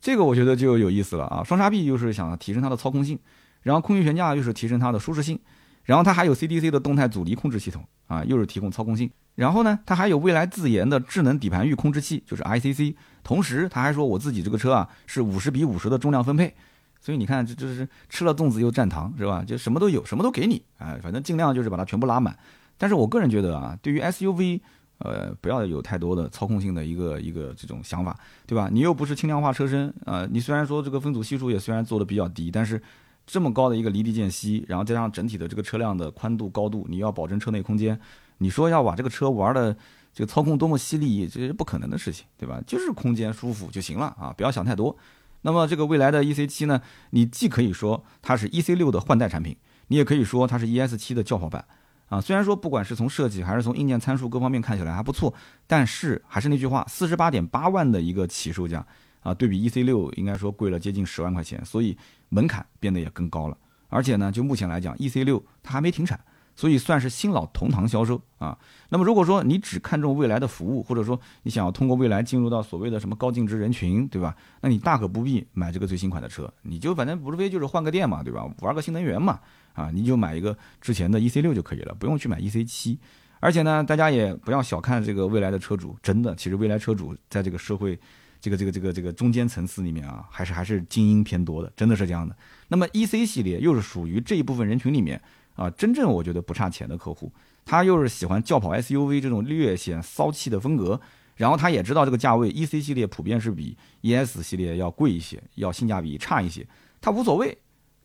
[0.00, 1.42] 这个我觉得就有意思了啊。
[1.42, 3.18] 双叉臂就是想提升它的操控性，
[3.66, 5.36] 然后空气悬架又是提升它的舒适性，
[5.82, 9.10] 然后它还有 CDC 的动态阻尼控制系统啊，又是提供操控性。
[9.34, 12.94] 然后呢，它还有未来自研的智能底盘域控制器，就是 ICC。
[13.24, 16.54] 同时，他还说我自己这个车啊是五十比五十的重量分配，
[17.00, 19.42] 所以你看，这就是吃了粽子又蘸糖，是吧？
[19.44, 22.38] 就什么都有，什么都给你，哎，反正尽量就是把它全部拉满。
[22.78, 24.60] 但是我个人觉得啊，对于 SUV，
[24.98, 28.68] 呃，不要有太多的操控性的一个一个这种想法，对吧？
[28.70, 32.80] 你又不是轻量化车身啊，你虽然说这个分组系数也虽然做的比较低，但是
[33.26, 37.98] 这么高的一个离地间隙，然后加上整体的这个车辆的宽度高度，你要保证车内空间，
[38.38, 39.76] 你说要把这个车玩的
[40.14, 42.62] 这个操控多么犀利，这是不可能的事情，对吧？
[42.66, 44.96] 就是空间舒服就行了啊，不要想太多。
[45.42, 49.56] 那么这个未来的 EC7 呢，你既可以说它是 EC6 的换代产品，
[49.88, 51.64] 你也可以说它是 ES7 的轿跑版。
[52.08, 55.34] 啊，虽然说不管是从设计还是从硬件参数各方面看起来还不错，
[55.66, 58.86] 但是还是那句话，四十八点八万的一个起售价
[59.20, 61.96] 啊，对比 E C 六应该说贵了接近十万块钱，所以
[62.28, 63.56] 门槛变得也更高了。
[63.88, 66.18] 而且呢，就目前来讲，E C 六它还没停产。
[66.58, 68.56] 所以算是新老同堂销售啊。
[68.88, 74.34] 那么如果说你只看重未来的服务，或者说你想要通过未来进入到所谓的什么高净值人群，对吧？
[74.62, 78.50] 那你大可不必买这个最新款的车，你就反正无非就是换个电嘛，对吧？
[78.62, 79.38] 玩个新能源嘛，
[79.74, 82.98] 啊，你就买一个之前的 E C 六就可以了，不用去买 E C 七。
[83.38, 88.00] 而且呢，大家也不要小看这个未来的车主，真的，其实未来车主在这个社会
[88.46, 92.36] 这个这个这个这个中间层次里面啊，还是还是精英偏多的，真的是这样的。
[92.68, 95.20] 那么 E C 系列又是属于这一部分人群里面。
[95.56, 97.32] 啊，真正我觉得不差钱的客户，
[97.64, 101.00] 他又是喜欢轿跑 SUV 这种略显骚气的风格，
[101.34, 106.66] 然后他也知道这个价位 EC 系列普遍是比 ES 系列要贵一些，要性价比差一些，
[107.00, 107.56] 他无所谓，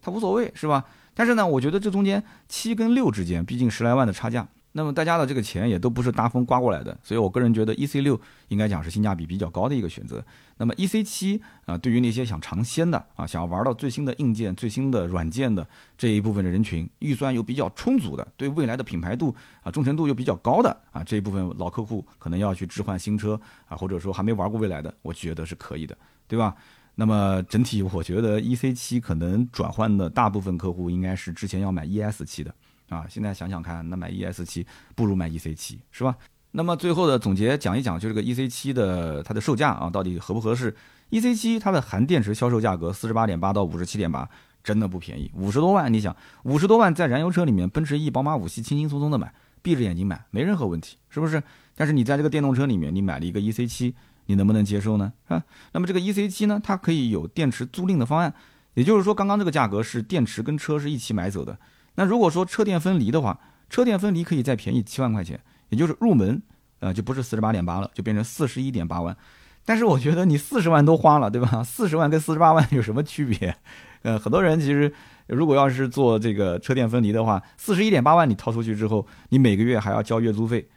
[0.01, 0.85] 他无所谓是吧？
[1.13, 4.47] 但是呢，我觉得这中间七跟六之间，毕竟十来万的差价。
[4.73, 10.23] 那么大家的这个钱也都不是大风刮过来的，所以我个人觉得 E C 六应该讲是性价比比较高的一个选择。
[10.57, 26.55] 那么 E C 七啊，对于那些想尝鲜的啊，想要玩到最新的硬件、最新的软件的这一部分的人群，预算又比较充足的，对未来的品牌度啊忠诚度又比较高的啊这一部分老客户，可能要去置换新车啊，或者说还没玩过未来的，我觉得是可以的，对吧？
[26.95, 32.53] 那么整体我觉得 E C 七可能转换的大部分客户应该是之前要买 E S 七的。
[32.91, 36.15] 啊，现在想想看，那买 E S 七不如买 E C 七，是吧？
[36.51, 40.75] 那么最后的总结讲一讲，就这个 E C 七的它的售价啊，到底合不合适
[41.09, 44.29] ？E C 七它的含电池销售价格四十八点八到五十七点八，
[44.61, 45.91] 真的不便宜，五十多万。
[45.91, 51.41] 你想，五十多万在燃油车里面，奔驰 E、宝马五系轻轻松松的买，闭着眼睛买，没任何问题，是不是？
[51.73, 55.13] 但是你在这个电动车里面，你买了一个 E C 七，你能不能接受呢？
[55.29, 58.33] 啊，那么这个 E C 七呢，它可以有电池租赁的方案，
[58.73, 61.57] 也就是说，刚刚这个价格是电池跟车是一起买走的。
[61.95, 66.41] 那如果说车电分离的话，车电分离可以再便宜七万块钱，也就是入门，
[66.79, 69.15] 呃，就不是四十八点八了，就变成四十一点八万。
[69.63, 71.63] 但是我觉得你四十万都花了，对吧？
[71.63, 73.55] 四十万跟四十八万有什么区别？
[74.01, 74.91] 呃，很多人其实
[75.27, 80.67] 如果要是做这个车电分离的话，四十一点八万你掏出去之后，你每个月还要交月租费，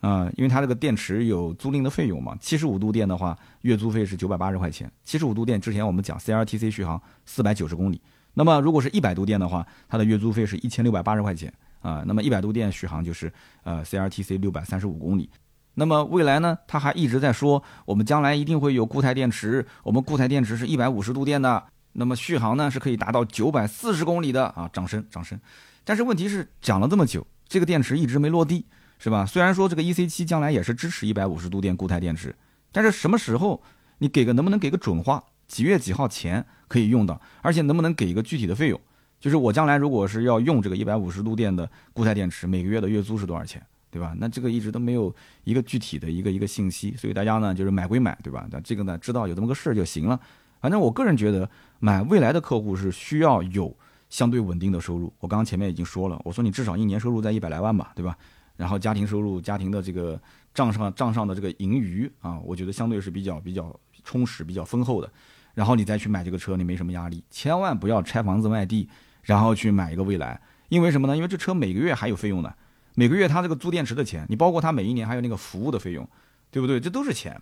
[0.00, 2.36] 啊，因为它这个电池有租赁的费用嘛。
[2.38, 4.90] 七十五度电的话，月租费是九百八十块钱。
[5.02, 7.98] 七十五度电之前我们讲 CRTC 续航四百九十公里。
[8.34, 12.02] 那么如果是一百度电的话，它的月租费是一千六百八十块钱啊。
[12.06, 15.30] 那么一百度电续航就是呃 CRTC 六百三十五公里。
[15.74, 24.70] 那么未来呢，它还一直在说我们将来一定会有固态电池，我们固态电池是一百五十度电的，那么续航呢是可以达到九百四十公里的啊。
[24.72, 25.38] 掌声，掌声。
[25.84, 28.66] 但是问题是讲了这么久，这个电池一直没落地，
[28.98, 29.26] 是吧？
[29.26, 32.34] 虽然说这个 EC7 将来也是支持一百五十度电固态电池，
[32.72, 33.62] 但是什么时候
[33.98, 35.22] 你给个能不能给个准话？
[35.54, 38.80] 几月几号前可以用到，而且能不能给一个具体的费用？
[39.20, 44.12] 就是我将来如果是要用这个一百五十度电的固态电池，每个月的月租是多少钱，对吧？
[44.18, 45.14] 那这个一直都没有
[45.44, 48.48] 一个具体的一个一个信息，所以大家呢就是买归买，对吧？
[48.50, 50.18] 但这个呢知道有这么个事儿就行了。
[50.60, 53.72] 反正我个人觉得买未来的客户是需要有
[54.10, 55.12] 相对稳定的收入。
[55.20, 58.18] 我刚刚前面已经说了，我说你至少一年收入在一百来万吧，对吧？
[58.56, 60.20] 然后家庭收入、家庭的这个
[60.52, 65.08] 账上账上的这个盈余啊，我觉得相对是比较比较充实、比较丰厚的。
[65.54, 67.24] 然后你再去买这个车，你没什么压力。
[67.30, 68.88] 千万不要拆房子卖地，
[69.22, 71.16] 然后去买一个蔚来，因为什么呢？
[71.16, 72.52] 因为这车每个月还有费用呢，
[72.94, 76.08] 每个月它这个租电池的钱，你包括它每一年还有那个服务的费用，
[76.50, 76.78] 对不对？
[76.78, 77.40] 这都是钱。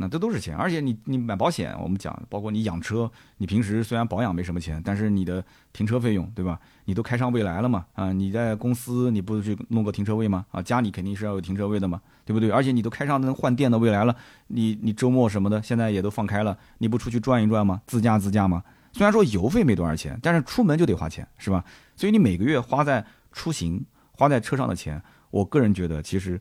[0.00, 6.58] 那这都是钱，而且你你买保险，我们讲，包括你养车，你平时虽然保养没什么钱，但是你的停车费用，对吧？
[6.84, 7.84] 你都开上未来了嘛？
[7.94, 10.46] 啊，你在公司你不去弄个停车位吗？
[10.50, 12.50] 啊，家里肯定是要有停车位的嘛，对不对？
[12.50, 14.14] 而且你都开上能换电的未来了，
[14.46, 17.82] 你你周末什么的现在也都放开了，你不出去转一转吗？
[17.86, 18.62] 自驾自驾吗？
[18.92, 21.64] 虽然说油费没多少钱，但是出门就得花钱，是吧？
[21.96, 26.40] 所以你每个月花在出行、花在车上的钱，我个人觉得其实。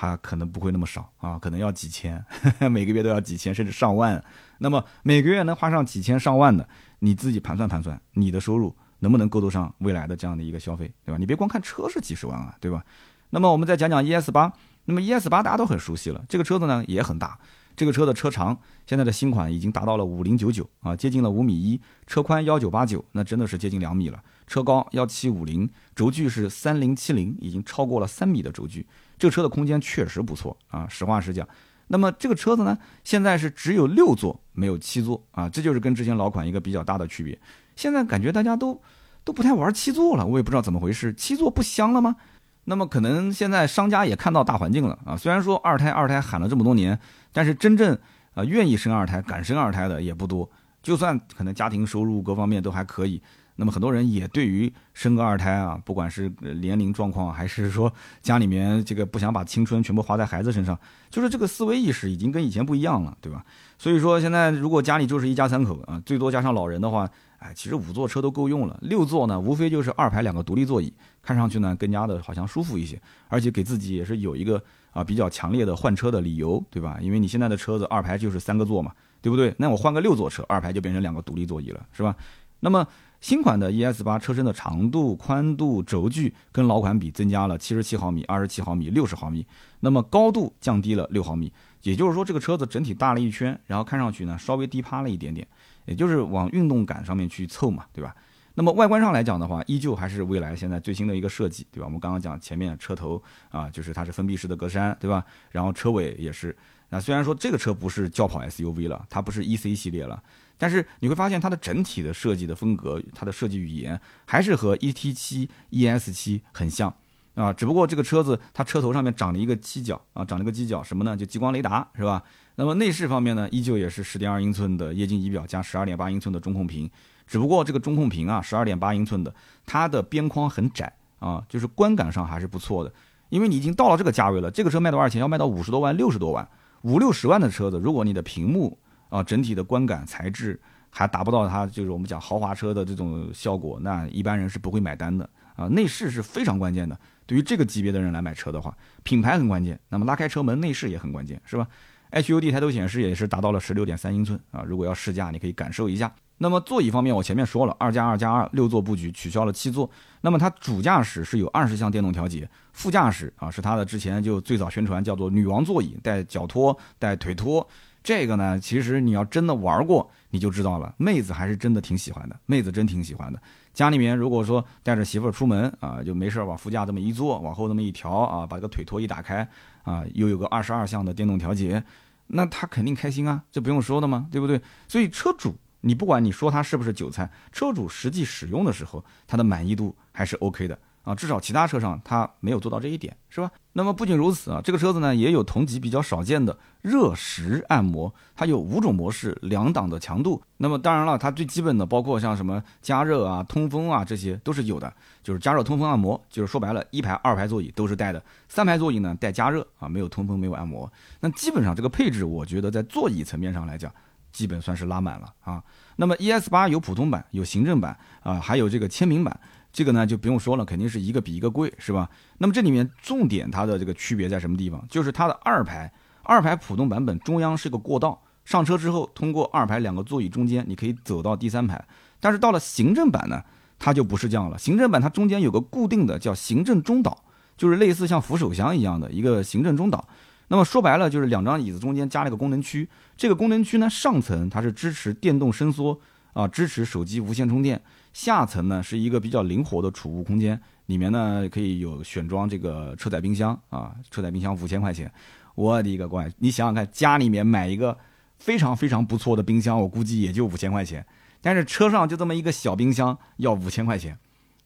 [0.00, 2.24] 它可能不会那么少啊，可能要几千，
[2.70, 4.22] 每个月都要几千甚至上万。
[4.58, 6.68] 那么每个月能花上几千上万的，
[7.00, 11.18] 你自己盘算盘算，你的收入能不能够得上未来的这样的一个消费，对吧？
[11.18, 12.84] 你别光看车是几十万啊，对吧？
[13.30, 14.52] 那么我们再讲讲 ES 八，
[14.84, 17.36] 那么 ES 八大家都很熟悉了，这个车子呢也很大，
[17.74, 18.56] 这个车的车长
[18.86, 24.22] 现在的新款已经达到了五零九九啊，接近了五米一，车宽幺九八九，那真的是接近两米了。
[24.48, 28.84] 车高幺七五零，轴距是三零七零，已经超过了三米的轴距。
[29.16, 31.46] 这个车的空间确实不错啊，实话实讲。
[31.88, 37.38] 那么这个车子呢，现在是只有六座，没有七座啊，这就是跟之前老款一个比较大的区别。
[37.76, 38.80] 现在感觉大家都
[39.24, 42.16] 都不太玩七座了，我也不知道怎么回事，七座不香了吗？
[42.64, 46.98] 那么可能现在商家也看到大环境了啊，虽然说二胎二胎喊了这么多年，
[47.32, 47.98] 但是真正
[48.34, 50.48] 啊愿意生二胎、敢生二胎的也不多。
[50.82, 53.22] 就算可能家庭收入各方面都还可以。
[53.60, 57.92] 那么很多人也对于生个二胎啊，不管是年龄状况，还是说
[58.22, 60.78] 家里面这个不想把青春全部花在孩子身上，
[61.10, 63.44] 就是这个思维意识已经跟以前不一样了，对吧？
[63.76, 68.78] 所以说现在如果家里就是一家三口啊，最多加上老人的话，哎，其实五座车都够用了。
[68.80, 76.98] 六座呢，无非就是二排两个独立座椅，看上去呢更加的好像舒服一些，而且给自己也是有一个啊比较强烈的换车的理由，对吧？
[77.00, 79.52] 因为你现在的车子二排就是三个座嘛，对不对？
[79.58, 82.14] 那我换个六座车，二排就变成两个独立座椅了，是吧？
[82.60, 82.86] 那么。
[83.20, 89.44] 新款的 ES 八车身的长度、宽度、轴距跟老款比增加了七十七毫米、二十七毫米、六十毫米，
[89.80, 91.52] 那么高度降低了六毫米，
[91.82, 95.46] 也就是说这个车子整体大了一圈，然后看上去呢稍微低趴了一点点，
[95.86, 98.14] 也就是往运动感上面去凑嘛，对吧？
[98.58, 101.86] 那么外观上来讲的话，依旧还是蔚来现在最新的一个设计，对吧？
[101.86, 105.24] 我们刚刚讲前面车头啊，就是它是封闭式的格栅，对吧？
[105.52, 106.56] 然后车尾也是，
[106.88, 110.20] 那虽然说这个车不是轿跑 SUV 了，它不是 EC 系列了。
[110.56, 116.92] 但是你会发现它的整体的设计的风格，它的设计语言还是和 ET7、ES7 很像
[117.36, 121.16] 啊，只不过这个车子它车头上面长了一个犄角啊，长了个犄角什么呢？
[121.16, 122.24] 就激光雷达是吧？
[122.56, 126.90] 那么内饰方面呢，依旧也是10.2英寸的液晶仪表加12.8英寸的中控屏，
[127.28, 129.32] 只不过这个中控屏啊十二点八英寸的，
[129.64, 132.92] 它的边框很窄啊，就是观感上还是不错的。
[133.28, 135.20] 因为你已经到了这个价位了，这个车卖多少钱？
[135.20, 136.48] 要卖到五十多万、六十多万、
[136.82, 138.76] 五六十万的车子，如果你的屏幕。
[139.10, 140.60] 啊，整体的观感材质
[140.90, 145.66] 还达不到它就是我们讲豪华车的这种效果，那一般人是不会买单的啊。
[145.68, 149.80] 内饰是非常关键的，对于这个级别的人来买车的话，品牌很关键。
[149.88, 151.66] 那么拉开车门，内饰也很关键，是吧
[152.12, 154.62] ？HUD 抬头显示也是达到了十六点三英寸啊。
[154.62, 156.12] 如果要试驾，你可以感受一下。
[156.40, 159.90] 那么座椅方面，我前面说了，二加二加二六座布局，取消了七座。
[160.20, 167.66] 那么它主驾驶是有二十项电动调节，副驾驶啊是它的之前就最早宣传叫做女王座椅，带脚托，带腿托。
[168.04, 170.94] 这个呢，其实你要真的玩过，你就知道了。
[170.96, 173.42] 妹子还是真的挺喜欢的，妹子真挺喜欢的。
[173.74, 179.46] 家里面如果说带着媳妇出门啊，就没事往副驾这么一坐，往后这么一调啊，把这个腿托一打开
[179.88, 181.82] 啊，又有个二十二项的电动调节，
[182.26, 184.60] 那他肯定开心啊，这不用说的嘛，对不对？
[184.86, 190.78] 所以车主，你不管你说他是不是韭菜，车主实际使用的时候，他的满意度还是 OK 的。
[191.08, 193.50] 啊，至少其他车上它没有做到这一点，是吧？
[193.72, 200.42] 那么不仅如此啊，这个车子呢也有同级比较少见的热石按摩，它有五种模式，两档的强度。
[200.58, 204.92] 那么当然了，它最基本的包括像什么加热啊、通风啊，这些都是有的。
[205.22, 210.92] 就是加热、通风、按摩，就是说白了，一排、二排座椅都是带的，三排座椅呢带加热啊，没有通风，没有按摩。
[211.20, 213.90] 那基本上这个配置，我觉得在座椅层面上来讲，
[214.30, 215.64] 基本算是拉满了啊。
[215.96, 219.40] 那么 ES 八有普通版，有行政版啊，还有这个签名版。
[219.72, 222.08] 这个呢就不用说了，肯定是一个比一个贵，是吧？
[222.38, 224.84] 那么这里面重点它的这个区别在什么地方？
[224.88, 231.82] 就是它的二排，二排普通版本中央是个过道，上车之后通过二排两个座椅中间，你可以走到第三排。
[232.18, 233.42] 但是到了行政版呢，
[233.78, 234.58] 它就不是这样了。
[234.58, 237.22] 行政版它中间有个固定的叫行政中岛，
[237.56, 240.08] 就是类似像扶手箱一样的一个行政中岛。
[240.48, 246.00] 那么说白了就是两张椅子中间加了一个功能区，这个功能区呢上层它是支持电动伸缩
[246.32, 247.80] 啊，支持手机无线充电。
[248.18, 255.08] 下层呢是一个比较灵活的储物空间，里面呢可以有选装这个车载冰箱啊，车载冰箱五千块钱，
[255.54, 256.28] 我的个乖！
[256.38, 257.96] 你想想看，家里面买一个
[258.40, 261.06] 非常非常不错的冰箱，我估计也就五千块钱，
[261.40, 264.18] 但是车上就这么一个小冰箱要五千块钱，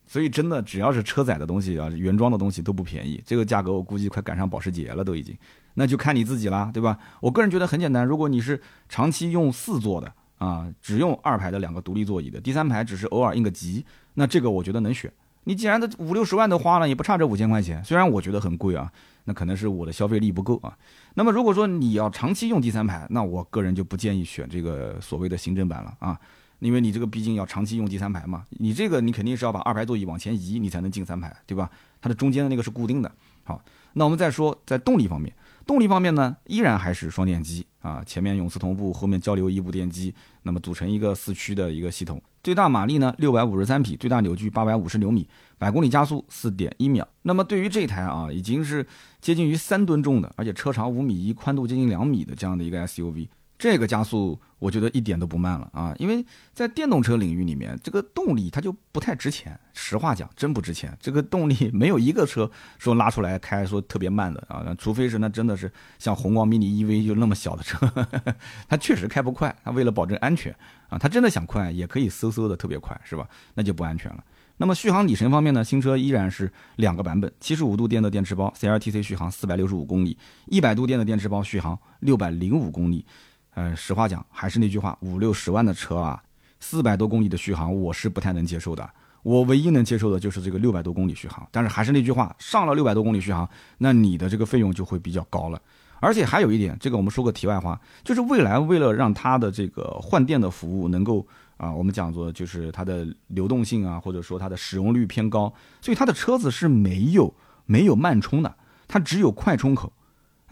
[0.06, 5.36] 所以真的只要是车载的东西啊，原装的东西都不便宜，这个价格我估计快赶上保时捷了都已经，
[5.74, 6.98] 那就看你自己啦，对吧？
[7.20, 10.10] 我个人觉得很简单，如果你是长期用四座的。
[10.42, 15.12] 啊，只用二排的两个独立座椅的，第三排只是偶尔应个急，那这个我觉得能选。
[15.44, 17.82] 你既然都五六十万都花了，也不差这五千块钱。
[17.84, 18.90] 虽然我觉得很贵啊，
[19.26, 20.76] 那可能是我的消费力不够啊。
[21.14, 26.18] 那么如果说你要长期用第三排，那我个人就不建议选这个所谓的行政版了啊，
[26.58, 31.70] 因为你这个毕竟要长期用第三排嘛，你这个你肯定是要把二排座椅往前移，你才能进三排，对吧？
[32.00, 33.10] 它的中间的那个是固定的。
[33.44, 33.60] 好，
[33.94, 35.32] 那我们再说在动力方面，
[35.72, 42.20] 动力方面呢，依然还是双电机啊，前面永磁同步，后面交流异步电机，那么组成一个四驱的一个系统。
[42.42, 47.08] 最大马力呢，六百五十三匹，最大扭矩八百五十牛米，百公里加速四点一秒。
[47.22, 48.86] 那么对于这台啊，已经是
[49.22, 53.28] 接近于三吨重的，而且车长五米一，宽度接近两米的这样的一个 SUV。
[53.62, 59.56] 这个加速我觉得一点都不慢了啊，因为在电动车领域里面，这个动力它就不太值钱。
[59.72, 60.98] 实话讲，真不值钱。
[61.00, 67.88] 这个动力没有一个车说拉出来开说特别慢的啊，除非是那真的是像宏光 mini EV 就那么小的车，
[68.68, 69.56] 它确实开不快。
[69.62, 70.52] 它为了保证安全
[70.88, 73.28] 啊，它真的想快也可以嗖嗖的特别快，是吧？
[73.54, 74.24] 那就不安全了。
[74.56, 83.06] 那么续航里程方面呢，新车依然是两个版本，七十五度电的电池包 CLTC 续航四百六十五公里，一百度电的电池包续航六百零五公里。
[83.54, 86.22] 呃，实话讲，还是那句话，五六十万的车啊，
[86.58, 88.88] 四百多公里的续航，我是不太能接受的。
[89.22, 91.46] 我唯一能接受的就是这个六百多公里续航。
[91.50, 93.48] 但是还是那句话，上了六百多公里续航，
[93.78, 95.60] 那你的这个费用就会比较高了。
[96.00, 101.24] 而且还有一点，这个我们说个题外话，就是未来为了让它的这个换电的服务能够
[101.58, 107.32] 啊，我们讲做就是它的流动性啊，或者说它的使用率偏高，所以它的车子是没有
[107.66, 108.52] 没有慢充的，
[108.88, 109.92] 它只有快充口。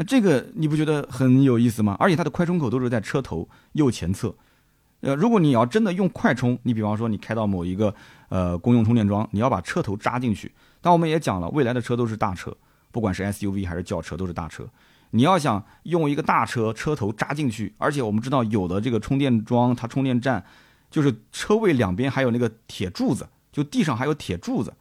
[0.00, 1.94] 那这个你不觉得很有意思吗？
[2.00, 4.34] 而且它的快充口都是在车头右前侧。
[5.00, 7.94] 呃，如果你要真的用快充，你比方说你开到某一个
[8.30, 10.50] 呃公用充电桩，你要把车头扎进去。
[10.80, 12.56] 但我们也讲了，未来的车都是大车，
[12.90, 14.66] 不管是 SUV 还是轿车都是大车。
[15.10, 20.42] 你要想用一个大车车头扎进去，而且我们知道有的这个充电桩它充电站
[20.90, 24.72] 就是车位两边还有那个铁柱子，就地上还有铁柱子。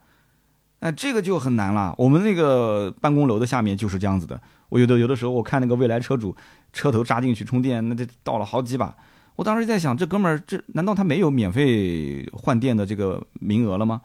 [0.80, 1.94] 那，这个就很难了。
[1.98, 4.40] 我们那个办公楼的下面就是这样子的。
[4.70, 6.36] 我有的有的时候我看那个未来车主
[6.72, 8.96] 车头扎进去充电，那得倒了好几把。
[9.36, 14.02] 我当时在想，这哥们儿这难道他没有免费换电的这个名额了吗？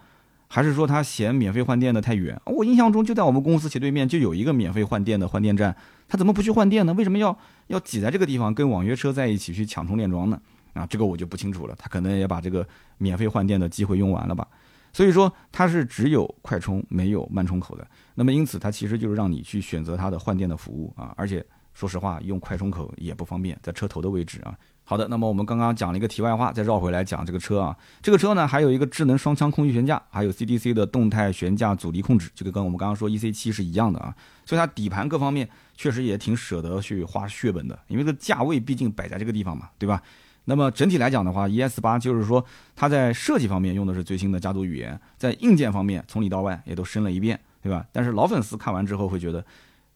[0.47, 2.41] 还是说他嫌免费换电的太远？
[2.47, 5.75] 我印象中就在我们公司斜对面就有一个免费换电的换电站，
[6.07, 6.95] 他怎么不去换电呢？
[6.95, 7.37] 为什么要
[7.67, 10.41] 要挤在这个地方跟网约车在一起去抢充电桩呢？
[10.75, 11.75] 啊，这个我就不清楚了。
[11.77, 12.65] 他可能也把这个
[12.99, 14.47] 免费换电的机会用完了吧。
[14.93, 17.85] 所以说它是只有快充没有慢充口的，
[18.15, 24.57] 那么因此它其实就是让你去选择它的换电的服务啊，而且说实话用快充口也不方便，在车头的位置啊。
[24.87, 40.03] 好的，那么我们刚刚讲了一个题外话，再绕回来讲这个车啊，这个车呢还有一个智能双腔空气悬架，还有 CDC 的动态悬架阻力控制，这个跟我们刚刚说 EC7 是一样的啊，所以它底盘各方面确实也挺舍得去花血本的，因为这个价位毕竟摆在这个地方嘛，对吧？
[40.45, 42.45] 那么整体来讲的话，ES 八就是说
[42.77, 47.85] 它在设计方面用的是最新的家族语言，在硬件方面从里到外也都升了一遍，对吧？
[47.91, 49.45] 但是老粉丝看完之后会觉得，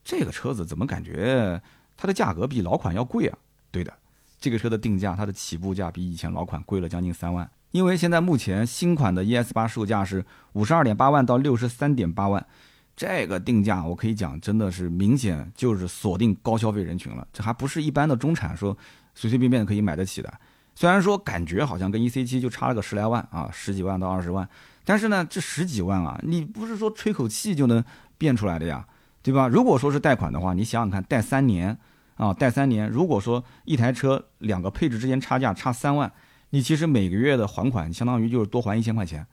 [0.02, 1.60] 这个车子怎么感觉
[1.96, 3.38] 它的价格比老款要贵啊？
[3.70, 3.92] 对的，
[4.40, 12.44] 这个车的定价它的起步价比以前老款贵了将近三万，因为现在目前新款的 ES 八售价是五十二点八万到六十三点八万，
[12.96, 18.76] 这个定价我可以讲真的是明显就是锁定高消费人群了，这还不是一般的中产说。
[19.20, 20.32] 随随便便可以买得起的，
[20.76, 24.48] 虽然说感觉好像跟 E C 七就差了个十来万啊，十几万到二十万，
[24.88, 27.84] 但是呢，这十几万啊，你不是说吹口气就能
[28.16, 28.86] 变出来的呀，
[29.22, 29.46] 对吧？
[29.46, 31.76] 如果说是贷款的话，你想想看，贷三年
[32.16, 36.10] 啊，贷三年，如果说一台车两个配置之间差价差三万，
[36.48, 39.26] 你其实每个月的还款相当于就是多还一千块钱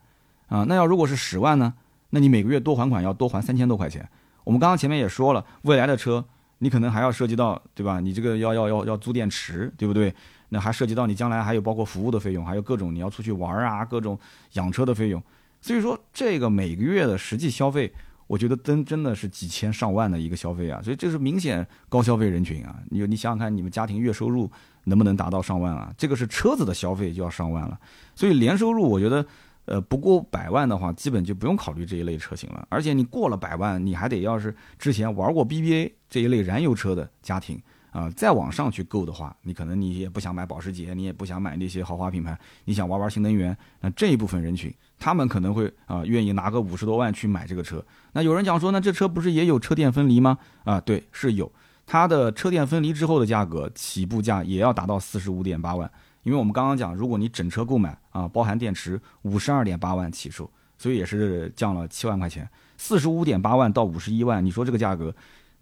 [0.48, 0.66] 啊。
[0.68, 1.72] 那要如果是十万呢，
[2.10, 4.06] 那你每个月多还款要多还三千多块钱。
[4.44, 6.22] 我们刚刚前面也说了，未来的车。
[6.58, 8.00] 你可能还要涉及到，对吧？
[8.00, 10.14] 你这个要要要要租电池，对不对？
[10.50, 14.18] 那还涉及到你将来还有包括服务的费用，还有各种你要出去玩啊，各种
[14.52, 15.22] 养车的费用。
[15.60, 17.92] 所以说，这个每个月的实际消费，
[18.26, 20.80] 我觉得真真的是几千上万的一个消费啊。
[20.82, 22.76] 所以这是明显高消费人群啊。
[22.90, 24.50] 你你想想看，你们家庭月收入
[24.84, 25.92] 能不能达到上万啊？
[25.98, 27.78] 这个是车子的消费就要上万了。
[28.14, 29.26] 所以年收入，我觉得。
[29.68, 32.64] 呃，不过百万的话，基本就不用考虑这一类车型了。
[32.70, 37.60] 而且你过了百万，你还得要是之前玩过 BBA 这一类燃油车的家庭
[37.96, 47.82] 啊，再往上去购的话，你可能你也不想买保时捷，你也不想买那些豪华品牌，你想玩玩新能源，那这一部分人群，他们可能会啊愿意拿个五十多万去买这个车。
[48.12, 50.36] 那有人讲说，那这车不是也有车电分离吗？
[50.64, 51.50] 啊，对，是有，
[51.86, 55.90] 它的车电分离之后的价格起步价也要达到四十五点八万。
[56.22, 65.14] 因为我们刚刚讲，如果你整车购买啊，包含电池，五十二点八万起售，所以也是降了七万块钱，四十五点八万到五十一万，你说这个价格，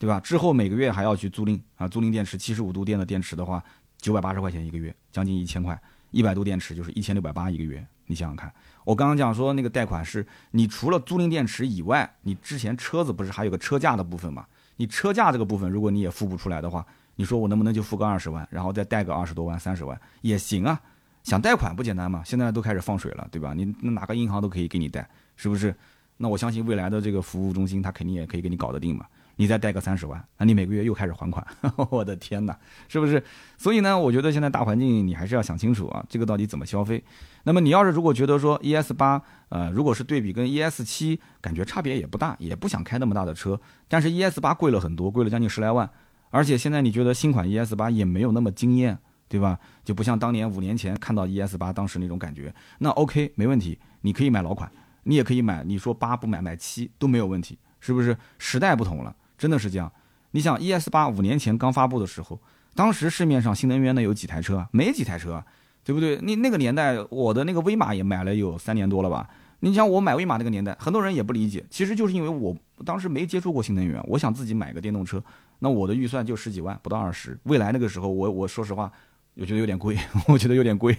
[0.05, 0.21] 对吧？
[0.21, 3.65] 之后每个月还要去租赁啊，租赁电池，七十五度电的电池的话，
[3.97, 5.81] 九百八十块钱一个月，将近一千块，
[6.11, 8.53] 一百度电池就是一千六百八一个月，你想想看，
[8.85, 14.45] 我刚刚讲说那个贷款是，你除了租赁电池以外，你之前车子不是还有个车价的部分嘛？
[14.77, 16.85] 你车价这个部分，如果你也付不出来的话。
[17.17, 20.81] 你说我能不能就付个二十万，然后再贷个二十多万、三十万也行啊？
[21.23, 22.25] 想贷款不简单吗？
[22.25, 23.55] 现在都开始放水了，对吧？
[23.55, 25.73] 你哪个银行都可以给你贷，是不是？
[26.17, 29.07] 那我相信未来的这个服务中心，他肯定也可以给你搞得定嘛。
[29.37, 31.45] 你再贷个三十万，那你每个月又开始还款，
[31.91, 32.57] 我的天哪，
[32.89, 33.23] 是不是？
[33.59, 37.03] 所以呢，我觉得现在大环境你还是要想清楚啊，这个到底怎么消费？
[37.45, 45.89] 那么你要是如果觉得说 ES 八，呃，如果是对比跟 ES 七，感觉差别也不大，也不想开那么大的车，但是 ES 八贵了很多，贵了将近十来万，
[46.31, 48.97] 而且现在你觉得新款 ES 八也没有那么惊艳，
[49.29, 49.59] 对吧？
[49.85, 54.71] 就不像当年五年前看到 ES 八当时那种感觉，那 OK 没问题，你可以买老款，
[55.03, 58.17] 你也可以买，你说八不买买七都没有问题，是不是？
[58.39, 59.15] 时代不同了。
[59.45, 59.93] 真的是这样，
[60.31, 62.41] 你想 ES 八五年前刚发布的时候，
[62.75, 64.67] 当时市面上新能源的有几台车？
[64.71, 65.45] 没几台车，
[65.85, 66.17] 对不对？
[66.23, 69.29] 那那个年代，我的那个威马也买了有三年多了吧？
[69.61, 75.23] 你想我买威马那个年代，很多人也不理解，其实就是因为我当时没接触过新能源，我想自己买个电动车，
[75.59, 77.39] 那我的预算就十几万，不到二十。
[77.43, 78.91] 未来那个时候，我我说实话，
[79.35, 79.95] 我觉得有点贵，
[80.27, 80.97] 我觉得有点贵。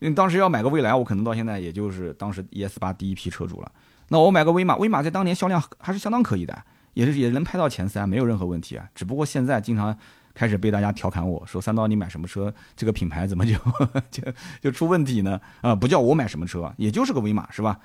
[0.00, 3.70] 因为当时要买个未来，我可能到现在也就是当时 ES 八第一批车主了。
[4.08, 6.56] 那我买个威马，威马在当年销量还是相当可以的。
[6.96, 8.88] 也是也能拍到前三，没有任何问题啊。
[8.94, 9.94] 只不过现在经常
[10.32, 12.52] 开始被大家调侃我说：“三刀，你买什么车？
[12.74, 13.52] 这个品牌怎么就
[14.10, 14.22] 就
[14.62, 17.78] 就出问题呢？”啊，不叫我买什么车，也就是个威马是吧？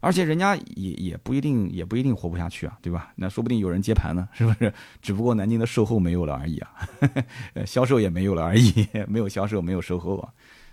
[0.00, 3.10] 而且人家也也不一定也不一定活不下去啊，对吧？
[3.16, 4.70] 那说不定有人接盘呢，是不是？
[5.00, 6.70] 只不过南京的售后没有了而已啊，
[7.64, 10.28] 销售也没有了而已，没有销售，没有售后啊。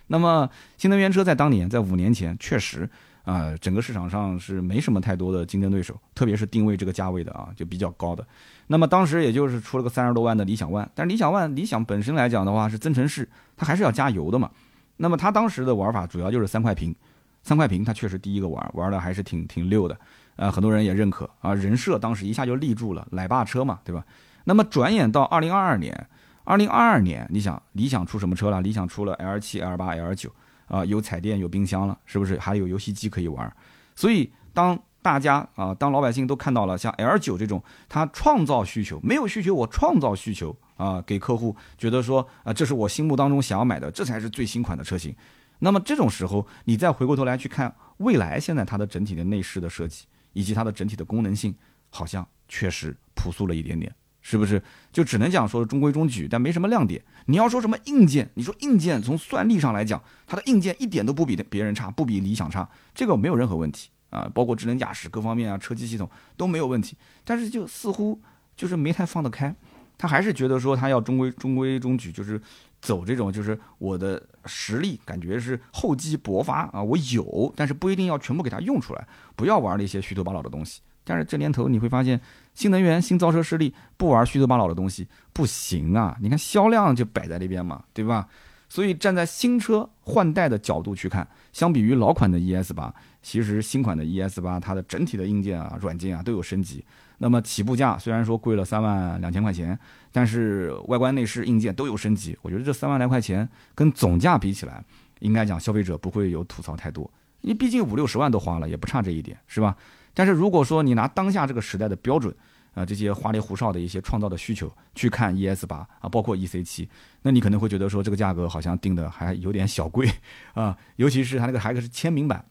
[0.07, 2.89] 那么新能源车在当年，在五年前确实。
[3.25, 8.25] 啊，整个市场上是没什么太多的竞争对手，特别是定位这个价位的啊，就比较高的。
[8.67, 14.49] 那么当时也就是出了个三十多万的理想 ONE，但是理想 ONE 理想本身来讲的话是增程式，它还是要加油的嘛。
[14.97, 16.95] 那么它当时的玩法主要就是三块屏，
[17.43, 19.97] 三块屏它确实第一个玩，玩的还是挺挺溜的，
[20.35, 21.53] 呃，很多人也认可啊。
[21.53, 24.05] 人设当时一下就立住了，奶爸车嘛，对吧？
[24.43, 26.07] 那么转眼到二零二二年，
[26.43, 28.61] 二零二二年，你想理想出什么车了？
[28.61, 30.31] 理想出了 L 七、L 八、L 九。
[30.67, 32.37] 啊，有彩电，有冰箱了，是不是？
[32.39, 33.55] 还有游戏机可以玩。
[33.95, 45.15] 所以，当大家啊，当老百姓都看到了像 L 九这种，它创造需求，没有需求我创造需求啊，给客户觉得说啊，这是我心目当中想要买的，这才是最新款的车型。
[45.59, 51.55] 那么这种时候，你再回过头来去看未来现在它的整体的内饰的设计，以及它的整体的功能性，
[51.89, 53.93] 好像确实朴素了一点点。
[54.27, 54.59] 是不是
[54.91, 56.99] 就只能讲说中规中矩，但没什么亮点？
[57.27, 58.27] 你要说什么硬件？
[58.33, 64.27] 你说硬件从算力上来讲，它的硬件一点都不比别人差，不比理想差，这个没有任何问题啊。
[64.33, 66.97] 包括智能驾驶各方面啊，车机系统都没有问题。
[67.23, 68.19] 但是就似乎
[68.57, 69.55] 就是没太放得开，
[69.95, 72.41] 他还是觉得说他要中规中规中矩，就是
[72.81, 80.81] 走这种就是我的实力感觉是厚积薄发啊，我有，但是不一定要全部给它用出来，不要玩那些虚头巴脑的东西。
[81.05, 82.19] 但是这年头你会发现，
[82.53, 86.17] 新能源、新造车势力不玩虚头巴脑的东西不行啊！
[86.19, 88.27] 你看销量就摆在那边嘛，对吧？
[88.67, 96.83] 所以站在新车换代的角度去看，相比于老款的 ES 八，其实新款的 ES 八它的整体的硬件啊、软件啊都有升级。
[97.19, 99.77] 那么起步价虽然说贵了三万两千块钱，
[100.11, 102.37] 但是外观内饰硬件都有升级。
[102.41, 104.83] 我觉得这三万来块钱跟总价比起来，
[105.19, 107.09] 应该讲消费者不会有吐槽太多。
[107.41, 109.77] 你毕竟五六十万都花了，也不差这一点，是吧？
[110.15, 112.35] 但是如果说你拿当下这个时代的标准，
[112.73, 116.89] 啊，这些花里胡哨的一些创造的需求去看 ES 八啊，包括 EC 七，
[117.21, 120.09] 那你可能会觉得说这个价格好像定的还有点小贵
[120.53, 122.43] 啊，尤其是它那个还是签名版，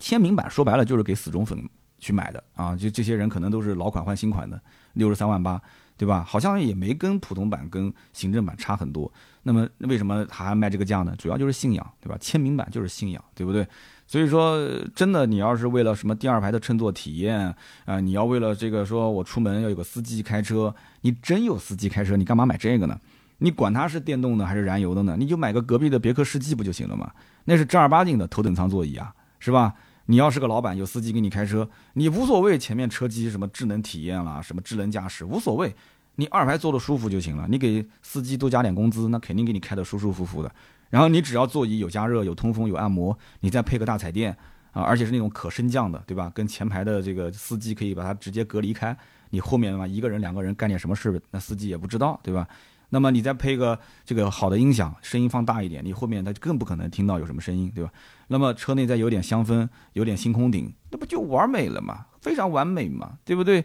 [0.00, 1.58] 签名版说白了就是给死忠粉
[1.98, 4.60] 去买的啊，就这些人可能都是老款换新款的，
[4.92, 5.60] 六十三万八，
[5.96, 6.22] 对吧？
[6.22, 9.10] 好像也没跟普通版跟行政版差很多，
[9.42, 11.14] 那么为什么还卖这个价呢？
[11.16, 12.18] 主要就是信仰，对吧？
[12.20, 13.66] 签名版就是信仰，对不对？
[14.06, 14.56] 所以说，
[14.94, 17.54] 真的，你要是为了什么第二排的乘坐体验
[17.84, 22.98] 啊，你要为了这个说我出门要有个司机开车，你真有司机开车，你干嘛买这个呢？
[23.38, 25.16] 你管它是电动的还是燃油的呢？
[25.18, 27.10] 你就买个隔壁的别克世纪不就行了吗？
[27.44, 29.74] 那是正儿八经的头等舱座椅啊，是吧？
[30.06, 35.74] 你要是个老板，有司机给你开车，你无所谓前面车机什么智能体验啦，什么智能驾驶无所谓，
[36.14, 37.44] 你二排坐的舒服就行了。
[37.50, 40.52] 你给司机多加点工资，那肯定给你开的舒舒服服的。
[40.90, 44.36] 然后你只要座椅有加热、有通风、有按摩，你再配个大彩电
[44.72, 46.30] 啊，而且是那种可升降的，对吧？
[46.34, 48.96] 跟前排的这个司机可以把它直接隔离开，
[49.30, 52.46] 你后面嘛一个人、两个人干点什么事，那司机也不知道，对吧？
[52.90, 57.90] 那么你再配个这个好的音响，声音放大一点，你后面他就更不可能听到有什么声音，对吧？
[58.28, 62.06] 那么车内再有点香氛，有点星空顶，那不就完美了吗？
[62.20, 63.64] 非常完美嘛，对不对？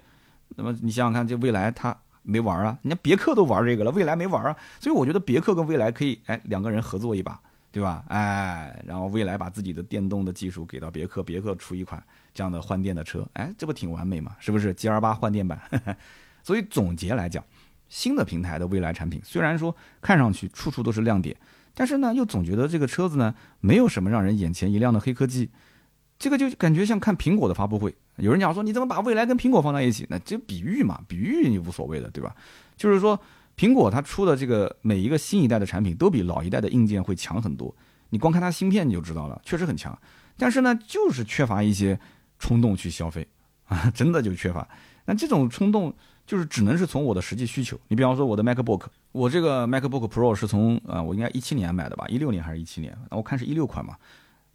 [0.55, 1.95] 那么你想想看，这未来它。
[2.23, 7.39] 没玩啊，人家别克都玩这个了，蔚来没玩啊，所以我觉得别克跟蔚来可以，哎，两个人合作一把，
[7.71, 8.03] 对吧？
[8.07, 12.01] 哎，然后蔚来把自己的电动的技术给到别克，别克出一款
[12.33, 14.35] 这样的换电的车，哎，这不挺完美吗？
[14.39, 15.59] 是不是？G R 八换电版。
[16.43, 17.43] 所以总结来讲，
[17.89, 21.35] 新的平台的蔚来产品虽然说看上去处处都是亮点，
[21.73, 25.49] 但是呢，又总觉得这个车子呢没有什么让人眼前一亮的黑科技，
[26.17, 27.95] 这个就感觉像看苹果的发布会。
[28.21, 30.05] 有人讲说你怎么把未来跟苹果放在一起？
[30.09, 32.35] 那这比喻嘛，比喻你无所谓的，对吧？
[32.77, 33.19] 就是说
[33.57, 37.75] 苹果它出的这个每一个新一代的产品都比老一代的硬件会强很多。
[38.09, 39.97] 你光看它芯片你就知道了，确实很强。
[40.37, 41.99] 但是呢，就是缺乏一些
[42.39, 43.27] 冲动去消费
[43.65, 44.67] 啊，真的就缺乏。
[45.05, 45.93] 那这种冲动
[46.27, 47.79] 就是只能是从我的实际需求。
[47.87, 52.95] 你比方说我的 MacBook，我这个 MacBook Pro 是从啊，我应该一七年买的吧，一六年还是一七年？
[53.09, 53.95] 我看是一六款嘛。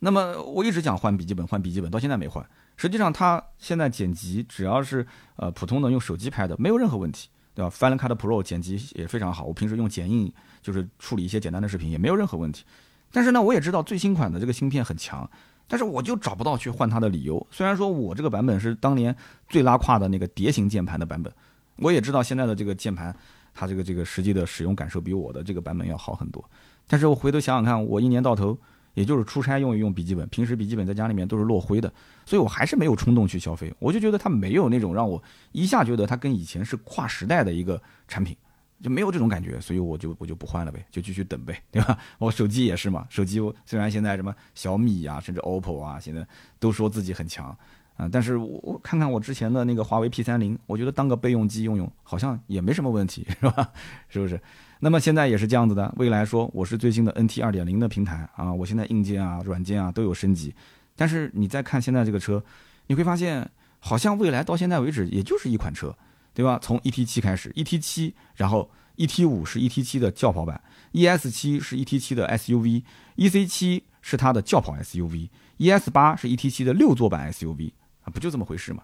[0.01, 2.47] 那么我一直讲换笔记本，换笔记本，到现在没换。
[2.76, 10.30] 实际上它现在剪辑只要是呃普通的用手机拍的，没有任何问题，对吧？Final Cut Pro 剪辑也非常好，我平时用剪映
[10.61, 12.64] 就是处理一些简单的视频也没有任何问题。
[13.11, 15.28] 但是呢，我也知道最新款的这个芯片很强，
[15.66, 17.44] 但是我就找不到去换它的理由。
[17.51, 19.16] 虽然说我这个版本是当年
[19.49, 21.32] 最拉胯的那个蝶形键盘的版本，
[21.76, 23.16] 我也知道现在的这个键盘
[23.55, 26.44] 它这个这个实际的使用感受比我的这个版本要好很多。
[26.86, 28.59] 但是我回头想想看，我一年到头。
[28.97, 31.92] 也就是出差用一用笔记本，平时笔记本在家里面都是落灰的，
[32.24, 33.70] 所以我还是没有冲动去消费。
[33.78, 35.22] 我就觉得它没有那种让我
[35.53, 38.34] 一下觉得它跟以前是跨时代的一个产品，
[38.82, 41.99] 就没有这种感觉，所以我就我就不换了呗，就继续等呗，对吧？
[42.18, 46.26] 我手机也是嘛，手机虽然现在什么小米啊，甚至 OPPO 啊，现在
[46.59, 47.55] 都说自己很强
[47.99, 53.70] 啊，但是我我看看我之前的那个华为 P 三零，我觉得当个备用机用用，好像也没什么问题，是吧？
[54.09, 54.40] 是不是？
[54.81, 60.55] 那么现在也是这样子的，未来说我是最新的 NT 二点零的平台啊，我现在硬件啊、软件啊都有升级，
[60.95, 62.43] 但是你再看现在这个车，
[62.87, 65.97] 你会发现好像未来到现在为止也就是一款车，
[66.35, 66.59] 对吧？
[66.61, 70.61] 从 ET 七开始，ET 七，然后 ET 五是 ET 七的轿跑版
[70.93, 77.72] ，ES 七是 ET 七的 SUV，EC 七是它的轿跑 SUV，ES 八是 ET 七的六座版 SUV
[78.03, 78.83] 啊，不就这么回事嘛，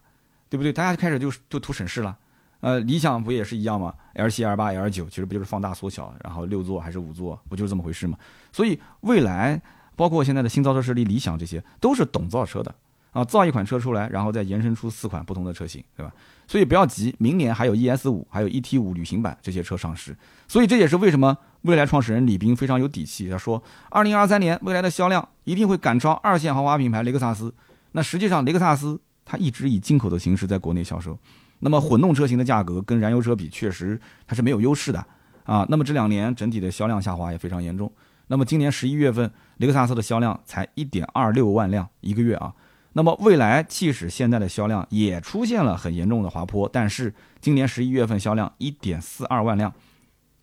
[0.48, 0.72] 对不对？
[0.72, 2.18] 大家开始就就图省事了。
[2.62, 8.16] 呃，理想不也是一样吗？L 七、L 八、L 九，其实不就是放大缩小，然后六座还是五座，不就是这么回事吗？
[8.52, 9.60] 所以未来，
[9.96, 12.72] 包括现在的新造车势力理想，这些都是懂造车的
[13.10, 16.12] 啊，造一款车出来，然后再延伸出四款不同的车型，对吧？
[16.46, 20.16] 所以不要急，明年还有 ES 五，还有 ET 五旅行版这些车上市。
[20.46, 23.60] 所以这也是为什么未来创始人李斌非常有底气，他说，
[23.90, 27.52] 二零二三年未来的销量一定会赶超二线豪华品牌雷克萨斯。
[27.90, 31.18] 那实际上雷克萨斯它一直以进口的形式在国内销售。
[31.64, 35.06] 那么混动车型的价格跟燃油车比，确实它是没有优势的
[35.44, 35.64] 啊。
[35.70, 37.90] 那么这两年整体的销量下滑也非常严重。
[38.26, 42.52] 那么今年十一月份，雷克萨斯的销量才一点二六万辆一个月啊。
[42.94, 49.72] 那么未来即使现在的销量也出现了很严重的滑坡，但是今年十一月份销量一点四二万辆，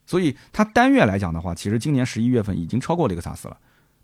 [0.05, 3.57] 所以它单月来讲的话，其实今年十一月份已经超过雷克萨斯了。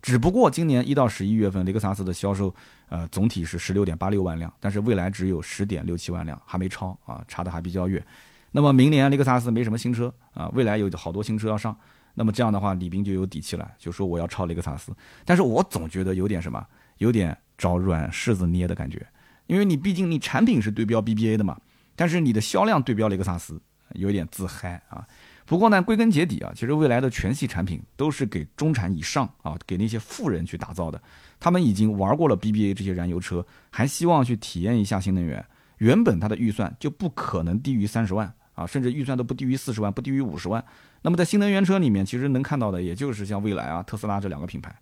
[0.06, 2.54] 只不过今年一到十一月份，雷克萨斯的销售，
[2.90, 8.06] 呃，总体是十六点八六万辆，但是未来只有十点六七万辆，还没超啊，差的还比较远。
[8.52, 11.76] 那么明年雷克萨斯没什么新车啊，未来有好多新车要上，
[12.14, 14.96] 那么这样的话，李斌就有底气了，就说我要超雷克萨斯。
[15.26, 16.64] 但是我总觉得有点什么，
[17.00, 19.04] 有点找软柿子捏的感觉，
[19.48, 21.60] 因为你毕竟你产品是对标 BBA 的嘛，
[21.96, 23.60] 但是你的销量对标雷克萨斯，
[23.94, 25.04] 有点自嗨啊。
[25.46, 31.00] 不过呢，归根结底啊，其实未来的全系产品都是给中产以上啊，给那些富人去打造的。
[31.40, 35.46] 他们已经玩过了 BBA 这些燃油车，还希望去体验一下新能源。
[35.78, 40.64] 原本他的预算就不可能低于三十万啊，甚至预算都不低于四十万，不低于五十万。
[41.04, 44.76] 那么在新能源车里面，其实能看到的也就是像蔚来啊、特斯拉这两个品牌。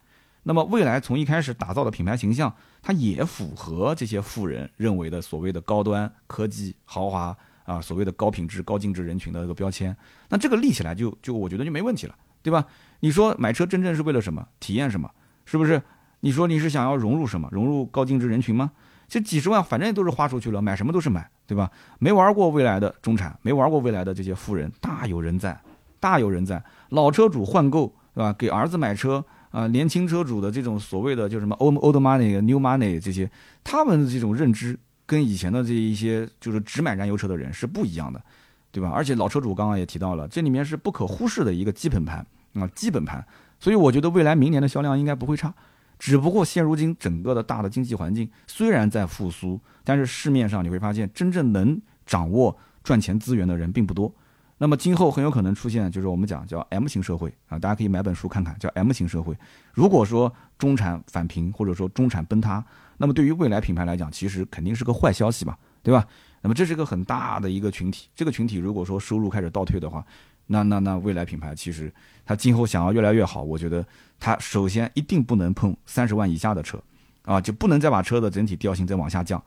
[0.44, 7.36] 那么蔚来从一开始打造的品牌形象，它也符合这些富人认为的所谓的高端科技豪华。
[7.64, 9.96] 啊，所谓的高品质、高净值人群的一个标签，
[10.30, 12.66] 那这个立起来就就我觉得就没问题了，对吧？
[13.00, 14.46] 你说买车真正是为了什么？
[14.60, 15.10] 体验什么？
[15.46, 15.82] 是不是？
[16.22, 17.50] 你说你是想要融入什么？
[17.52, 18.72] 融入高净值人群吗？
[19.08, 21.70] 这几十万反正都是花出去了，买什么都是买，对吧？
[22.00, 25.60] 没玩过未来的中产，没玩过未来的这些富人，大有人在，
[26.00, 26.64] 大有人在。
[26.90, 28.34] 老车主换购，对吧？
[28.34, 33.30] 给儿子买车啊，年轻车主的这种所谓的就什么 old old money、new money 这些，
[33.64, 34.80] 他们的这种认知。
[35.06, 38.24] 跟以前的这一些就是只买燃油车的人是不一样的，
[38.72, 38.90] 对吧？
[38.90, 43.26] 而且老车主刚刚也提到了，这里面是不可忽视的一个基本盘啊，基本盘。
[43.60, 45.54] 所以我觉得未来明年的销量应该不会差，
[46.00, 54.14] 只不过现如今整个的大的经济环境虽然在复苏，但是市面上你会发现真正能掌握赚钱资源的人并不多。
[54.58, 59.38] 那么今后很有可能出现就是我们讲叫 M 型社会啊，大家可以买本书看看，叫 M 型社会。
[59.74, 62.64] 如果说中产返贫或者说中产崩塌。
[62.98, 66.06] 那么对于未来品牌来讲，其实肯定是个坏消息嘛，对吧？
[66.42, 70.06] 那么这是个很大的一个群体，这个群体如果说收入开始倒退的话，
[70.48, 71.92] 那那那未来品牌其实
[72.26, 73.86] 它今后想要越来越好，我觉得
[74.20, 76.78] 它首先一定不能碰三十万以下的车，
[77.24, 79.42] 啊，就不能再把车的整体调性再往下降，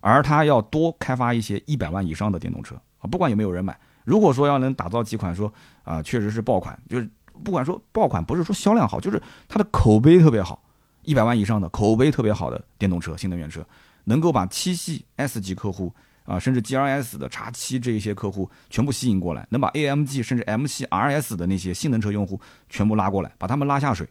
[0.00, 5.52] 而它要多开发一些一百万以上的电动车啊，不管有没有人买，如果说要能打造几款说
[5.84, 7.06] 啊确实是爆款，就是
[7.44, 10.62] 不管说爆款不是说销量好，就是它的口碑特别好。
[11.08, 13.66] 一百万以上的口碑特别好的电动车、新能源车，
[14.04, 15.90] 能够把七系 S 级客户
[16.26, 22.38] 啊，甚至 GRS 的叉七这一些客户全部吸引过来，能把 AMG 甚至 M 系 RS 的那些性能车用户
[22.68, 24.06] 全部拉过来，把他们拉下水，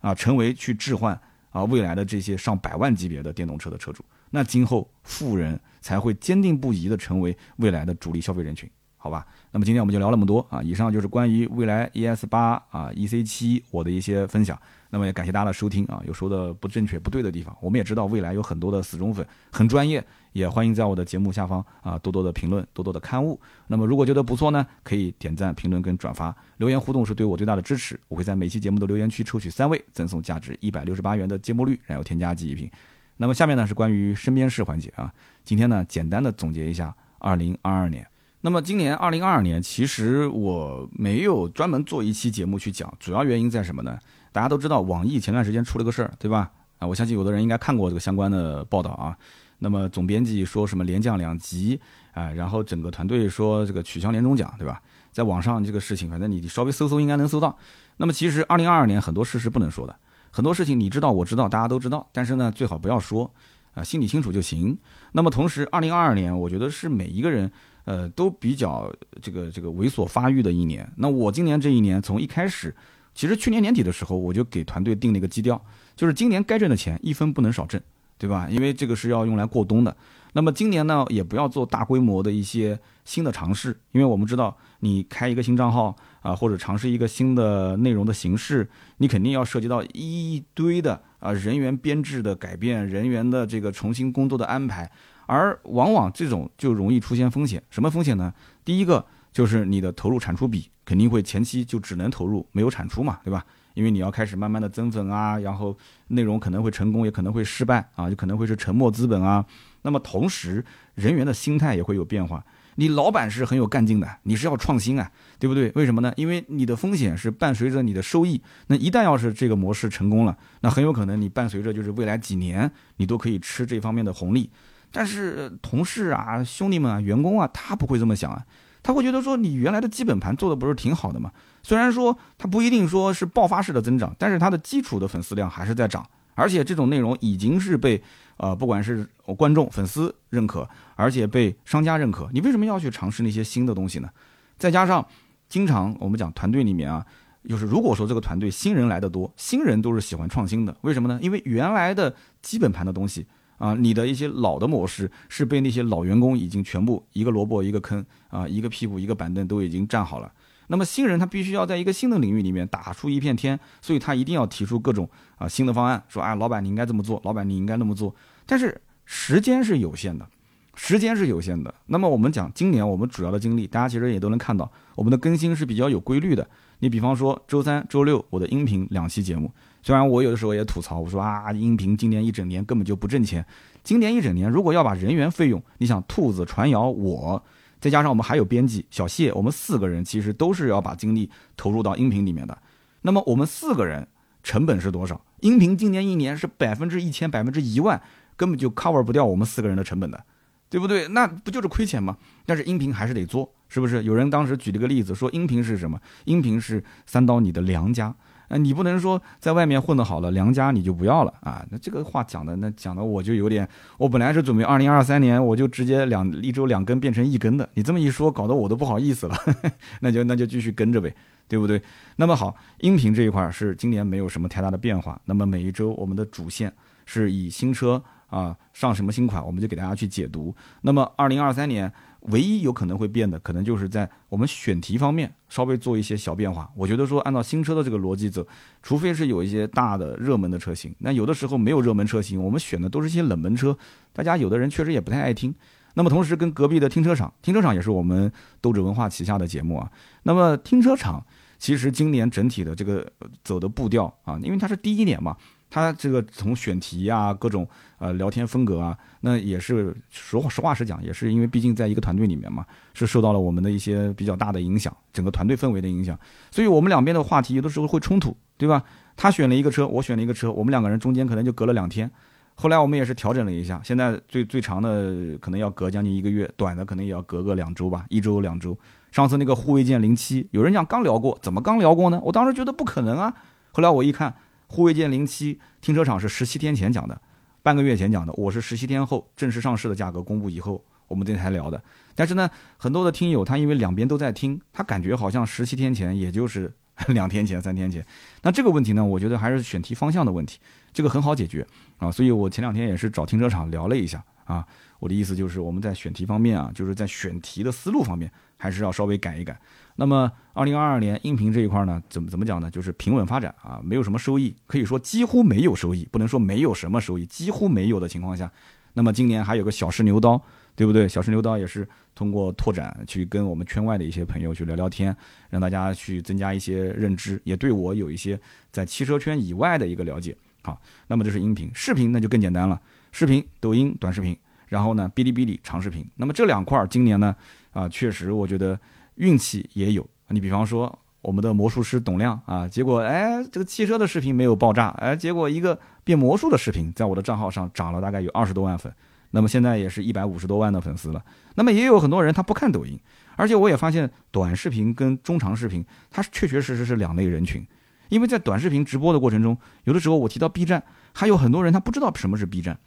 [0.00, 1.20] 啊，成为去置换
[1.50, 8.70] 啊未来的这些上百万级别的电动车的车主，那今后富人才会坚定不移的成为未来的主力消费人群。
[8.98, 10.62] 好吧，那么今天我们就聊那么多啊！
[10.62, 14.56] 以上就是关于未来 ES 八啊 EC 七我的一些分享。
[14.96, 16.02] 那么也感谢大家的收听啊！
[16.06, 23.38] 有说的不正确、不对的地方，我们也知道未来有很多的死忠粉，很专业，也欢迎在我的节目下方啊多多的评论、多多的刊物。
[23.66, 28.00] 那么如果觉得不错呢，可以点赞、评论跟转发，留言互动是对我最大的支持。
[28.08, 32.70] 我会在每期节目的留言区抽取三位，赠送价值一百六十八元的芥末绿燃油添加剂一瓶。
[33.18, 35.12] 那么下面呢是关于身边事环节啊，
[35.44, 38.06] 今天呢简单的总结一下二零二二年。
[38.40, 43.98] 那么今年二零二二年，其实我没有专门做一期节目去讲，主要原因在什么呢？
[44.36, 46.50] 大家都知道，网易前段时间出了个事儿，对吧？
[46.78, 49.16] 啊，我相信有的人应该看过这个相关的报道啊。
[49.60, 51.80] 那么总编辑说什么连降两级
[52.12, 54.78] 啊，然后整个团队说这个取消年终奖，对吧？
[55.10, 57.56] 在网上这个事情，反正你稍微搜搜应该能搜到。
[57.96, 59.96] 那么其实二零二二年很多事是不能说的，
[60.30, 63.32] 很多事情你知道我知道大家都知道，但是呢最好不要说
[63.72, 64.76] 啊，心里清楚就行。
[65.12, 67.50] 那么同时二零二二年，我觉得是每一个人。
[67.86, 70.92] 呃，都比较这个这个猥琐发育的一年。
[70.96, 72.74] 那我今年这一年，从一开始，
[73.16, 75.60] 其实去年年底的时候，我就给团队定了一个基调，
[75.96, 77.80] 就是今年该挣的钱一分不能少挣，
[78.18, 78.46] 对吧？
[78.50, 79.96] 因为这个是要用来过冬的。
[80.34, 94.90] 那么今年呢，也不要做大规模的一些新的尝试，因为我们知道，你开一个新账号啊，或者尝试一个新的内容的形式，你肯定要涉及到一堆的啊人员编制的改变，人员的这个重新工作的安排。
[95.28, 98.32] 而往往这种就容易出现风险，什么风险呢？
[98.64, 99.04] 第一个
[99.36, 103.44] 就是你的投入产出比肯定会前期就只能投入没有产出嘛，对吧？
[103.74, 105.76] 因为你要开始慢慢的增粉啊，然后
[106.08, 109.44] 内容可能会成功，也可能会失败啊，就可能会是沉没资本啊。
[109.82, 110.64] 那么同时
[110.94, 112.42] 人员的心态也会有变化，
[112.76, 115.70] 你老板是很有干劲的，你是要创新啊，对不对？
[115.74, 116.10] 为什么呢？
[116.16, 124.50] 因为你的风险是伴随着你的收益，那一旦要是这个模式成功了，那很有可能你伴随着就是未来几年你都可以吃这方面的红利。
[124.90, 128.42] 但是同事啊、兄弟们啊、员工啊，他不会这么想啊，
[128.86, 131.32] 他会觉得说你原来的基本盘做的不是挺好的吗？
[131.60, 138.00] 虽然说他不一定说是爆发式的增长，但是他的基础的粉丝量还是在涨，而且这种内容已经是被
[138.36, 139.04] 呃不管是
[139.36, 144.08] 观众、粉丝认可，而且被商家认可，你为什么要去尝试那些新的东西呢？
[144.56, 145.04] 再加上
[145.48, 147.04] 经常我们讲团队里面啊，
[147.48, 151.18] 就是如果说这个团队新人来的多，新人都是喜欢创新的，为什么呢？
[151.20, 153.26] 因为原来的基本盘的东西。
[153.58, 160.32] 啊，你的一些老的模式是被那些老员工已经全部一个萝卜一个坑啊，一个屁股一个板凳都已经站好了。
[160.68, 168.14] 那么新人他必须要在一个新的领域里面打出一片天，所以他一定要提出各种啊新的方案，说啊老板你应该这么做，老板你应该那么做。
[168.44, 170.28] 但是时间是有限的，
[170.74, 171.72] 时间是有限的。
[171.86, 176.46] 那么我们讲今年我们主要的精力，大家其实也都能看到，我们的更新是比较有规律的。
[176.80, 179.50] 你比方说周三、周六我的音频两期节目。
[179.86, 183.46] 虽然我有的时候也吐槽，我说啊，音频今年一整年根本就不挣钱。
[183.84, 187.40] 今年一整年，如果要把人员费用，你想兔子、传谣，我
[187.78, 192.58] 再加上我们还有编辑小谢，我们四个人其实都是要把精力投入到音频里面的。
[193.02, 194.08] 那么我们四个人
[194.42, 195.24] 成本是多少？
[195.38, 198.02] 音频今年一年是百分之一千、百分之一万，
[198.36, 200.20] 根本就 cover 不掉我们四个人的成本的，
[200.68, 201.06] 对不对？
[201.06, 202.16] 那不就是亏钱吗？
[202.44, 204.02] 但是音频还是得做，是不是？
[204.02, 206.00] 有人当时举了个例子，说音频是什么？
[206.24, 208.12] 音频是三刀你的良家。
[208.48, 211.64] 啊，你不能说在外面混得好了，良家你就不要了啊？
[211.70, 213.68] 那这个话讲的，那讲的我就有点，
[213.98, 219.36] 我本来是准备二零二三年我就直接两一周两更变成一更的，你这么一说，搞得我都不好意思了。
[220.00, 221.14] 那就那就继续跟着呗，
[221.48, 221.82] 对不对？
[222.16, 225.20] 那么好，音频这一块是今年没有什么太大的变化。
[225.24, 226.72] 那么每一周我们的主线
[227.04, 230.54] 是以新车啊上什么新款，我们就给大家去解读。
[230.82, 231.92] 那么二零二三年。
[232.26, 236.70] 唯一有可能会变的，可能就是在我们选题方面稍微做一些小变化。
[236.74, 238.46] 我觉得说，按照新车的这个逻辑走，
[238.82, 243.76] 除非是有一些大的热门的车型，那有的时候没有热门车型，我们选的都是一些冷门车，
[244.12, 245.54] 大家有的人确实也不太爱听。
[245.94, 249.90] 那么同时跟隔壁的停车场，停车场也是我们斗志文化旗下的节目啊。
[250.24, 251.24] 那么停车场
[251.58, 253.10] 其实今年整体的这个
[253.42, 255.36] 走的步调啊，因为它是第一年嘛。
[255.76, 257.68] 他这个从选题啊，各种
[257.98, 262.64] 呃聊天风格啊，那也是实话实话实讲，也是因为毕竟在一个团队里面嘛，
[262.94, 266.18] 是受到了我们的一些比较大的影响，整个团队氛围的影响，
[266.50, 268.82] 所以我们两边的话题有的时候会冲突，对吧？
[269.16, 272.10] 他选了一个车，我选了一个车，我们两个人中间可能就隔了两天，
[272.54, 278.74] 后来我们也是调整了一下，现在最最长的可能要隔将近一个月，短的可能也要隔个两周吧，一周两周。
[279.12, 282.18] 上次那个护卫舰零七，有人讲刚聊过，怎么刚聊过呢？
[282.24, 283.34] 我当时觉得不可能啊，
[283.72, 284.34] 后来我一看。
[284.76, 287.18] 护卫舰零七停车场是十七天前讲的，
[287.62, 291.82] 半个月前讲的，我是十七天后正式上市的价格公布以后，我们这才聊的。
[292.14, 296.70] 但是呢，很多的听友他因为两边都在听，他感觉好像十七天前也就是
[297.08, 298.04] 两天前、三天前。
[298.42, 300.60] 那这个问题呢，我觉得还是选题方向的问题，
[300.92, 301.66] 这个很好解决
[301.96, 302.12] 啊。
[302.12, 304.62] 所以我前两天也是找停车场聊了一下啊。
[304.98, 309.58] 我的意思就是我们在选题方面啊，就是在选题的思路方面还是要稍微改一改。
[309.98, 312.70] 那么，二零二二年音频这一块呢，怎么怎么讲呢？
[312.70, 318.50] 就是平稳发展啊，没有什么收益，可以说几乎没有收益，不能说没有什么收益，几乎没有的情况下，
[318.92, 320.38] 那么今年还有个小试牛刀，
[320.74, 321.08] 对不对？
[321.08, 325.16] 小试牛刀也是通过拓展去跟我们圈外的一些朋友去聊聊天，
[325.48, 328.38] 让大家去增加一些认知，也对我有一些
[328.70, 330.36] 在汽车圈以外的一个了解。
[330.62, 332.78] 好，那么这是音频，视频那就更简单了，
[333.12, 334.36] 视频抖音短视频，
[334.66, 336.06] 然后呢哔哩哔哩长视频。
[336.16, 337.34] 那么这两块儿今年呢，
[337.72, 338.78] 啊，确实我觉得。
[339.16, 348.92] 运气也有，你比方说我们的魔术师董亮啊，结果哎，这个汽车的视频没有爆炸，哎，结果一个变魔术的视频在我的账号上涨了大概有二十多万粉，
[349.32, 351.24] 那么现在也是一百五十多万的粉丝了。
[351.56, 352.98] 那么也有很多人他不看抖音，
[353.34, 357.66] 而且我也发现短视频跟中长视频它确确实实是两类人群，
[358.08, 362.78] 因为在短视频直播的过程中，有的时候我提到 B 站，还有很多人他不知道什么是 B 站，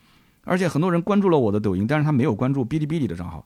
[0.46, 3.46] 而且很多人关注了我的抖音，但是他没有关注哔哩哔哩的账号。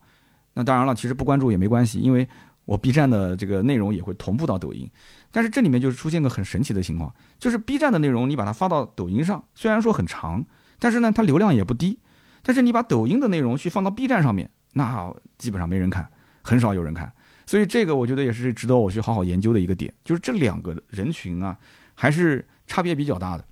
[0.53, 2.27] 那当然了，其实不关注也没关系，因为。
[2.65, 4.89] 我 B 站的这个内容也会同步到抖音，
[5.31, 10.45] 但是这里面就是出现个很神奇的情况，就是 B 站的内容你把它发到抖音上，虽然说很长，
[10.79, 11.99] 但是呢它流量也不低，
[12.41, 16.09] 但是你把抖音的内容去放到 B 站上面，那基本上没人看，
[16.41, 17.11] 很少有人看，
[17.45, 21.57] 所以这个我觉得也是值得我去好好研究的一个点，就是这两个人群啊，
[21.93, 23.45] 还是差别比较大的。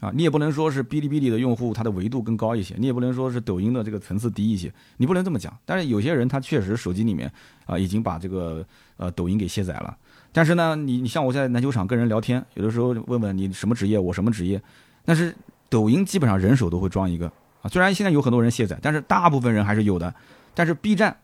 [0.00, 5.54] 啊，你也不能说是哔哩哔哩的用户，它的维度更高一些；你也不能说是抖音的这个层次低一些，你不能这么讲。
[5.64, 7.30] 但是有些人他确实手机里面
[7.66, 8.64] 啊已经把这个
[8.96, 9.96] 呃抖音给卸载了。
[10.32, 14.60] 但是呢，你你像我在篮球场跟人聊天，有的时候问问你什么职业，我什么职业，
[15.04, 15.34] 但是
[15.68, 17.30] 抖音基本上人手都会装一个
[17.62, 17.68] 啊。
[17.68, 20.14] 虽然现在有很多人卸载，但是大部分人还是有的。
[20.54, 21.16] 但是 B 站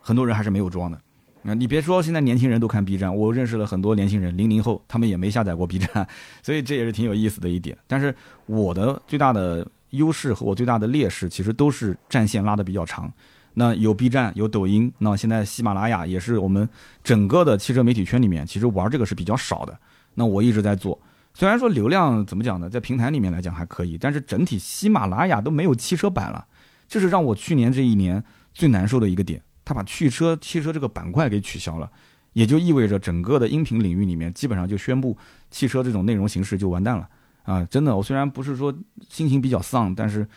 [0.00, 1.00] 很多人还是没有装的。
[1.44, 6.06] 那，你别说，现在年轻人都看 B 站，我认识了很多年轻人，零零后，他们也没下载过 B 站，
[6.42, 7.76] 所以这也是挺有意思的一点。
[7.86, 8.14] 但是
[8.46, 13.12] 我的最大的优势和我最大的劣势，其实都是战线拉的比较长。
[13.54, 16.66] 那有 B 站，有抖音，那现在喜马拉雅也是我们
[17.04, 19.76] 整个的汽车媒体圈里面，其实玩这个是比较少的。
[20.14, 20.98] 那我一直在做，
[21.34, 26.46] 虽然说流量怎么讲呢，在平台里面来讲还可以，但是整体喜马拉雅都没有汽车版了，
[26.88, 28.22] 这是让我去年这一年
[28.54, 29.42] 最难受的一个点。
[29.72, 31.90] 他把汽车汽车这个板块给取消了，
[32.34, 35.16] 也就意味着整个的音频领域里面基本上就宣布
[35.50, 37.08] 汽车这种内容形式就完蛋了
[37.44, 37.64] 啊！
[37.64, 38.74] 真的，我虽然不是说
[39.08, 40.28] 心情比较丧，但是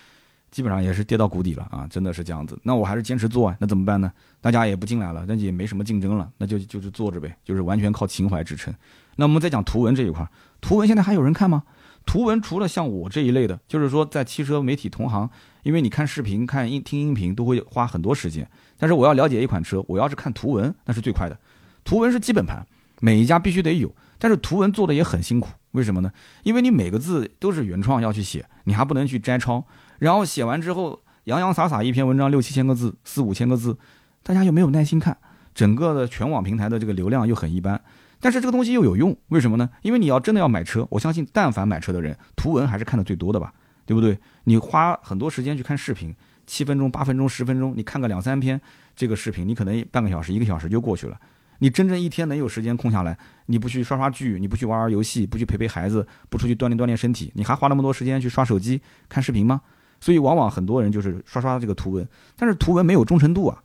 [0.52, 1.86] 基本上也是跌到谷底了啊！
[1.90, 2.58] 真的是这样子。
[2.64, 4.10] 那我还是坚持做啊，那怎么办呢？
[4.40, 8.74] 大家也不进来了，那也没什么竞争了，那就就是做着呗，就是完全靠情怀支撑。
[9.18, 10.26] 那我们再讲图文这一块，
[10.62, 11.64] 图文现在还有人看吗？
[12.06, 15.30] 图文除了像我这一类的，就是说在汽车媒体同行，
[15.64, 18.48] 因为你看视频、看音、听音频都会花很多时间。
[18.78, 21.38] 但是我要了解一款车，我要是看图文，那是最快的。
[21.84, 22.66] 图文是基本盘，
[23.00, 23.94] 每一家必须得有。
[24.18, 26.12] 但是图文做的也很辛苦，为什么呢？
[26.44, 29.66] 因为你每个字都是原创要去写，你还不能去摘抄。
[30.00, 33.78] 然后写完之后，洋洋洒洒一篇文章六七千个字，四五千个字，
[34.24, 35.18] 大家又没有耐心看。
[35.54, 37.82] 整个的全网平台的这个流量又很一般。
[38.20, 39.70] 但是这个东西又有用，为什么呢？
[39.82, 43.54] 因为你要真的要买车，我相信但凡买车的人，图文还是看的最多的吧，
[43.86, 44.18] 对不对？
[44.46, 46.16] 你花很多时间去看视频。
[46.48, 48.62] 七分钟、八分钟、十分钟，你看个两三篇
[48.96, 51.20] 这个视频，你可能半个小时、一个小时就过去了。
[51.58, 53.18] 你真正一天能有时间空下来，
[53.48, 58.80] 你不去刷刷剧，你不去玩玩游戏，不去陪陪孩子，不出去锻炼锻炼身体，你还花那么多时间去刷手机
[59.10, 59.62] 看视频吗？
[60.00, 63.64] 所以往往很多人就是刷刷这个图文，但是图文没有忠诚度啊，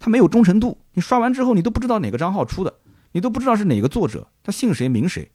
[0.00, 0.78] 它没有忠诚度。
[0.94, 2.74] 你刷完之后，你都不知道哪个账号出的，
[3.12, 5.30] 你都不知道是哪个作者，他姓谁名谁。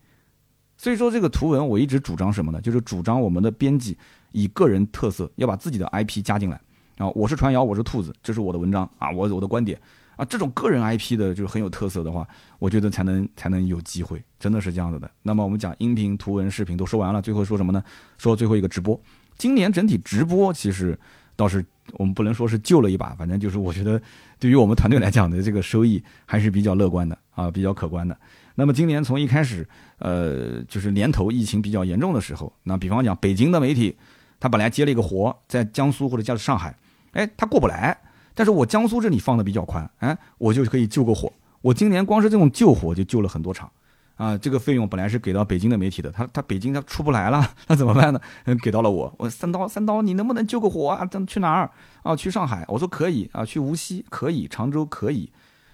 [0.82, 2.60] 所以说这个图文，我一直主张什么呢？
[2.60, 3.96] 就是主张我们的编辑
[4.32, 6.60] 以个人特色要把自己的 IP 加进来。
[6.98, 9.80] 啊，我是传谣，我是兔子，这是我的文章啊，我我的观点
[10.16, 12.28] 啊，这种个人 IP 的就是很有特色的话，
[12.58, 15.08] 我觉得才能才能有机会，真的是这样子的。
[15.22, 17.84] 那么我们讲音频、图文、视频都说完了，最后说什么呢？
[18.18, 19.00] 说最后一个直播。
[19.38, 20.98] 今年整体直播其实
[21.36, 21.64] 倒是
[21.94, 24.02] 我们不能说是救了一把，反正就是我觉得
[24.40, 28.18] 对于我们团队来讲的这个收益还是比较乐观的啊，比较可观的。
[28.62, 33.98] 那么今年从一开始，呃，就是年头疫情比较严重的时候，那比方讲北京的媒体，
[34.40, 36.78] 他本来接了一个活，在江苏或者叫上海。
[37.14, 37.98] 哎，他过不来，
[38.36, 41.34] 但是我江苏这里放的比较宽，哎，我就可以救个火。
[41.62, 43.68] 我今年光是这种救火就救了很多场，
[44.16, 48.22] 啊，这个费用本来是给到北京的媒体的，他他北京他出不来了， 那怎么办呢？
[48.62, 51.04] 给到了我，我三刀三刀，你能不能救个火啊？
[51.08, 51.72] 咱去哪儿？
[52.04, 55.32] 啊，去上海，我说可以啊，去无锡可以，常州可以，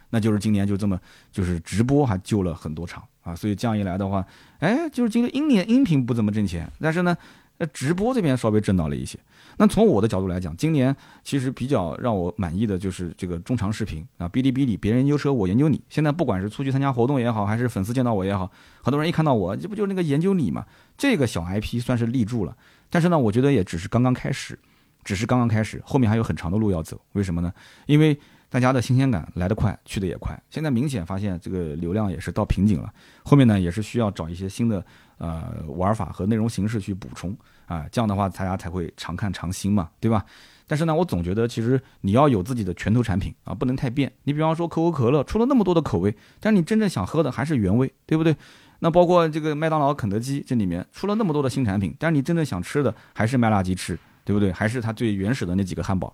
[0.09, 0.99] 那就是今年就这么
[1.31, 4.25] 就是直播还救了很多场啊，所以这样一来的话，
[4.59, 7.15] 哎，就是今年音年音频不怎么挣钱，但是呢。
[7.59, 9.17] 那直播这边稍微挣到了一些。
[9.57, 15.81] 那从我的角度来讲，今年其实比较让我满意的就是这个中长视频啊，哔哩哔哩，别人研究车，我研究你。
[15.89, 18.51] 现在不管是出去参加活动也好，还是粉丝见到我也好，
[18.83, 20.63] 很多人一看到我，这不就是那个研究你嘛？
[20.99, 22.55] 这个小 IP 算是立住了。
[22.91, 24.59] 但是呢，我觉得也只是刚刚开始，
[25.03, 27.01] 只是刚刚开始，后面还有很长的路要走。
[27.13, 27.51] 为什么呢？
[27.87, 28.15] 因为
[28.49, 30.41] 大家的新鲜感来得快，去得也快。
[30.49, 32.93] 现在明显发现这个流量也是到瓶颈了，
[33.23, 34.83] 后面呢也是需要找一些新的
[35.17, 37.35] 呃玩法和内容形式去补充
[37.65, 40.25] 啊，这样的话大家才会常看常新嘛，对吧？
[40.65, 44.11] 但是呢，我总觉得其实你要有自己的拳头产品啊，不能太变。
[44.23, 48.35] 你比方说可口可乐出了那么多的口味，但你真正想喝的还是原味，对不对？
[48.79, 54.51] 那包括这个麦当劳、肯德基这里面出了那么多的新产品，但是你真正想吃的还是麦辣鸡翅，对不对？
[54.51, 56.13] 还是它最原始的那几个汉堡。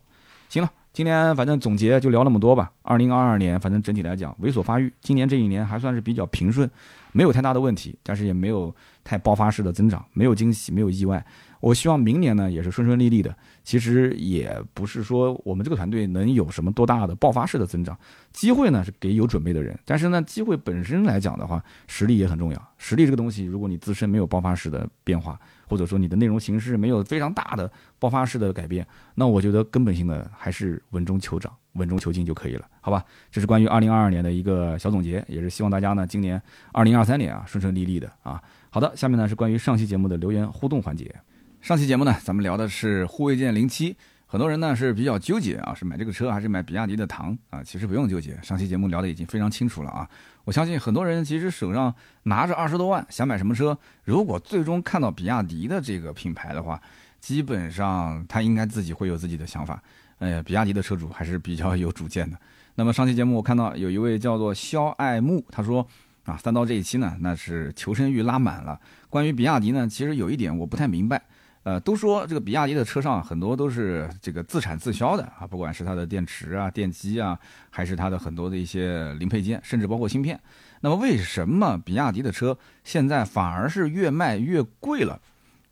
[0.54, 2.72] 行了，今天反正总结就聊那么多吧。
[2.84, 6.70] 二零二二年，反正整体来讲猥琐发育，今年这一年还算是比较平顺，
[7.12, 8.72] 没有太大的问题，但是也没有
[9.04, 11.26] 太爆发式的增长，没有惊喜，没有意外。
[11.64, 13.34] 我希望明年呢也是顺顺利利的。
[13.64, 17.98] 其实也不是说我们这个团队能有什么多大的爆发式的增长，
[18.34, 19.74] 机会呢是给有准备的人。
[19.86, 22.70] 但是呢，机会本身来讲的话，实力也很重要。
[22.78, 28.86] 实力这个东西，如果你自身没有爆发式的变化，或者说你的内容形式没有非常大的爆发式的改变，
[29.16, 33.02] 那我觉得根本性的还是稳中求涨、稳中求进就可以了，好吧？
[33.32, 36.42] 这是关于二零二二年的一个小总结，也是希望大家呢今年
[36.74, 38.44] 二零二三年啊顺顺利利的啊。
[38.70, 41.16] 好的，下面呢是关于上期节目的留言互动环节。
[41.64, 43.96] 上期节目呢，咱们聊的是护卫舰零七，
[44.26, 47.64] 很多人呢是比较纠结啊，是买这个车还是买比亚迪的唐啊？
[47.64, 50.06] 其实不用纠结，上期节目聊的已经非常清楚了啊。
[50.44, 56.78] 我相信很多人其实手上拿着二十多万，想买什么车，如果最终看到比亚迪的这个品牌的话，
[57.22, 59.82] 基本上他应该自己会有自己的想法。
[60.20, 62.38] 哎，比亚迪的车主还是比较有主见的。
[62.76, 65.88] 那么上期节目我看到有一位叫做肖爱慕，他说
[66.26, 68.78] 啊，三刀这一期呢，那是求生欲拉满了。
[69.10, 71.24] 关于比亚迪呢，其实有一点我不太明白。
[71.64, 77.40] 呃，都说这个比亚迪的车上很多都是这个自产自销的啊，不管是它的电池啊、电机啊，
[77.70, 80.40] 还是它的很多的一些零配件，甚至包括芯片。
[80.82, 85.20] 那么为什么比亚迪的车现在反而是越卖越贵了？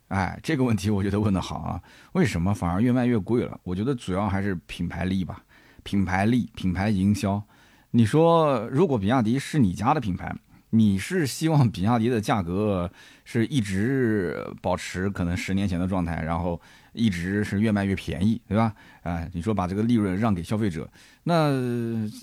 [0.08, 1.82] 哎，这个问题我觉得问得好啊！
[2.12, 3.60] 为什么反而越卖越贵了？
[3.62, 5.42] 我觉得主要还是品牌力吧，
[5.82, 7.42] 品牌力、品牌营销。
[7.90, 10.34] 你说，如果比亚迪是你家的品牌？
[10.74, 12.90] 你是希望比亚迪的价格
[13.24, 16.58] 是一直保持可能十年前的状态，然后
[16.94, 18.72] 一直是越卖越便宜，对吧？
[19.02, 20.88] 啊，你说把这个利润让给消费者，
[21.24, 21.50] 那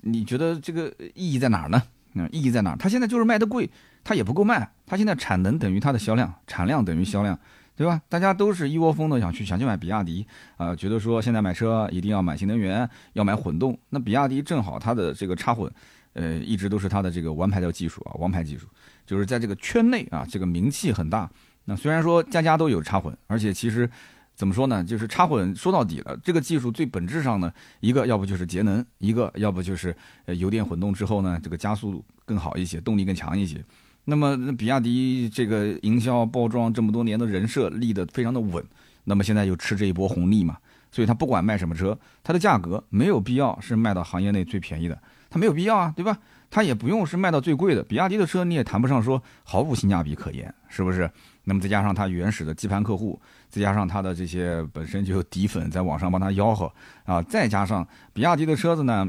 [0.02, 1.80] 你觉得这个意义在哪儿呢？
[2.16, 2.76] 嗯，意义在哪儿？
[2.76, 3.70] 它现在就是卖的贵，
[4.04, 7.38] 它也不够卖，它现在产能等于它的销量，产量等于销量，
[7.76, 8.02] 对吧？
[8.10, 10.26] 大家都是一窝蜂的想去想去买比亚迪
[10.58, 15.72] 啊，觉得说现在买车一定要买新能源，要买混动，那比亚迪正好它的这个插混。
[16.20, 18.68] 呃，一直都是它的这个王牌的技术啊，王牌技术，
[19.06, 21.30] 就是在这个圈内啊，这个名气很大。
[21.64, 23.90] 那虽然说家家都有插混，而且其实
[24.36, 27.50] 怎么说呢，就是插混说到底了，这个技术最本质上呢，
[27.80, 29.96] 一个要不就是节能，一个要不就是
[30.26, 33.64] 呃油电混动之后呢，这个加速更好一些，动力更强一些。
[34.06, 38.64] 那么比亚迪这个营销包装这么多年的人设立得非常的稳，
[39.04, 40.58] 那么现在又吃这一波红利嘛，
[40.92, 45.00] 所以它不管卖什么车，它的价格没有必要是卖到行业内最便宜的。
[45.30, 46.18] 它没有必要啊，对吧？
[46.52, 47.84] 它也不用是卖到最贵的。
[47.84, 51.08] 比亚迪的车你也谈不上说毫无性价比可言，是不是？
[51.44, 56.72] 那么再加上它原始的基盘客户，再加上它的这些本身就有底粉在网上帮它吆喝
[57.06, 59.08] 啊，再加上比亚迪的车子呢，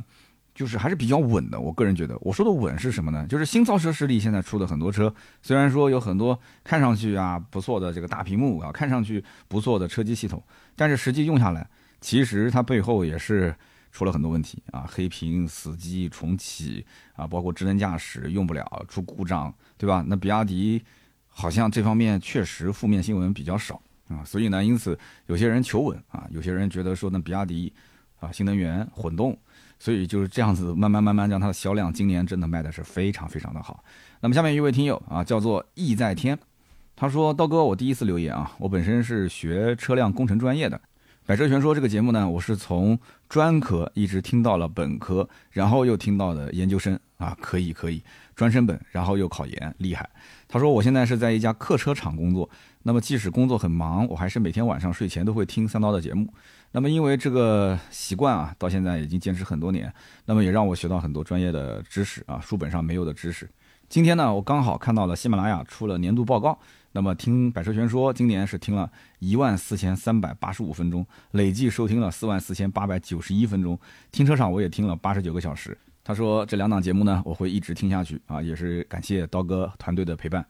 [0.55, 1.59] 就是还是比较稳的。
[1.59, 3.27] 我个人觉得，我说的稳是什么呢？
[3.27, 10.43] 就是新造车势力现在出的很多车，虽然说有很多看上去啊不错的这个大屏幕啊，看上去不错的车机系统，
[10.77, 11.67] 但是实际用下来，
[12.03, 13.55] 其实它背后也是。
[13.91, 16.85] 出了很多问题啊，黑屏、死机、重启
[17.15, 20.05] 啊，包括智能驾驶用不了、出故障，对吧？
[20.07, 20.83] 那比亚迪
[21.27, 27.73] 好像这方面确实负面新闻比较少啊，所以呢，因此有些人求稳啊，有些人觉得说那，比亚迪
[28.19, 29.37] 啊，新能源混动，
[29.79, 33.83] 所以就是这样子慢慢慢慢让它的销量今年真的卖的是非常非常的好。
[34.21, 36.39] 那么下面一位听友啊，叫做意在天，
[36.95, 40.81] 他说：刀哥，我第一次留言啊，我本身是学车辆工程专业的。
[41.25, 42.99] 百车全说这个节目呢，我是从
[43.31, 48.03] 专科一直听到了本科，然后又听到了研究生啊，可以可以，
[48.35, 50.11] 专升本，然后又考研，厉害。
[50.49, 52.51] 他说我现在是在一家客车厂工作，
[52.83, 56.27] 那么即使工作很忙，我还是每天晚上睡前都会听三刀的节目。
[56.73, 59.93] 那么因为这个习惯啊，到现在已经坚持很多年，
[60.27, 63.49] 那么也让我学到很多专业的知识啊，书本上没有的知识。
[63.89, 66.59] 今天呢，我刚好看到了喜马拉雅出了年度报告。
[66.93, 73.79] 那么听百车全说，今年是听了一万四千三百八十五分钟，累计收听了四万四千八百九十一分钟。
[74.11, 75.77] 停车场我也听了八十九个小时。
[76.03, 80.45] 他说这两档节目呢，我会一直听下去啊，也是感谢刀哥团队的陪伴。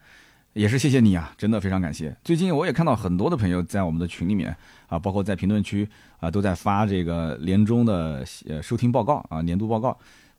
[0.53, 2.17] 也是谢谢你啊，真的非常感谢。
[2.25, 4.57] 最近我也看到很多的朋友在我们的群里面
[4.89, 5.89] 啊，包括在评论区
[6.19, 9.97] 啊，都在发这个年终的呃收听报告啊，年度报告。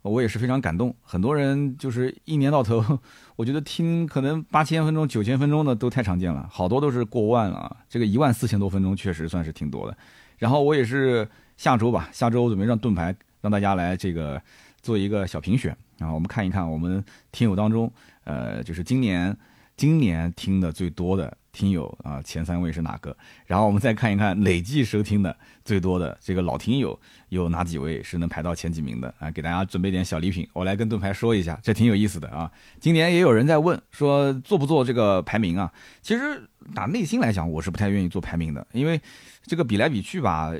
[0.10, 3.00] 我也是非常感动，很多人就是一年到头，
[3.36, 7.78] 我觉得听可能八千分钟、九千分钟的都太常见了，好多都是过万了。
[7.88, 9.96] 这个一万四千多分钟确实算是挺多的。
[10.38, 14.42] 然后我也是下周吧，下周我准备让盾牌让大家来这个
[14.82, 17.92] 做一个小评选，然后我们看一看我们听友当中，
[18.24, 19.38] 呃，就是今年
[19.76, 21.38] 今年听的最多的。
[21.54, 23.14] 听友啊，前三位是哪个？
[23.46, 26.98] 然后我们再看一看累计收听的最多的这个老听友
[27.28, 29.30] 有哪几位是能排到前几名的啊？
[29.30, 32.50] 给大家准备点小礼品，我来跟盾牌说一下，这挺有意思的啊。
[32.80, 35.70] 今年也有人在问说做不做这个排名啊？
[36.02, 36.42] 其实
[36.74, 39.02] 打内心来讲，我是不太愿意做排名的，因为
[39.44, 40.54] 这个比来比去吧，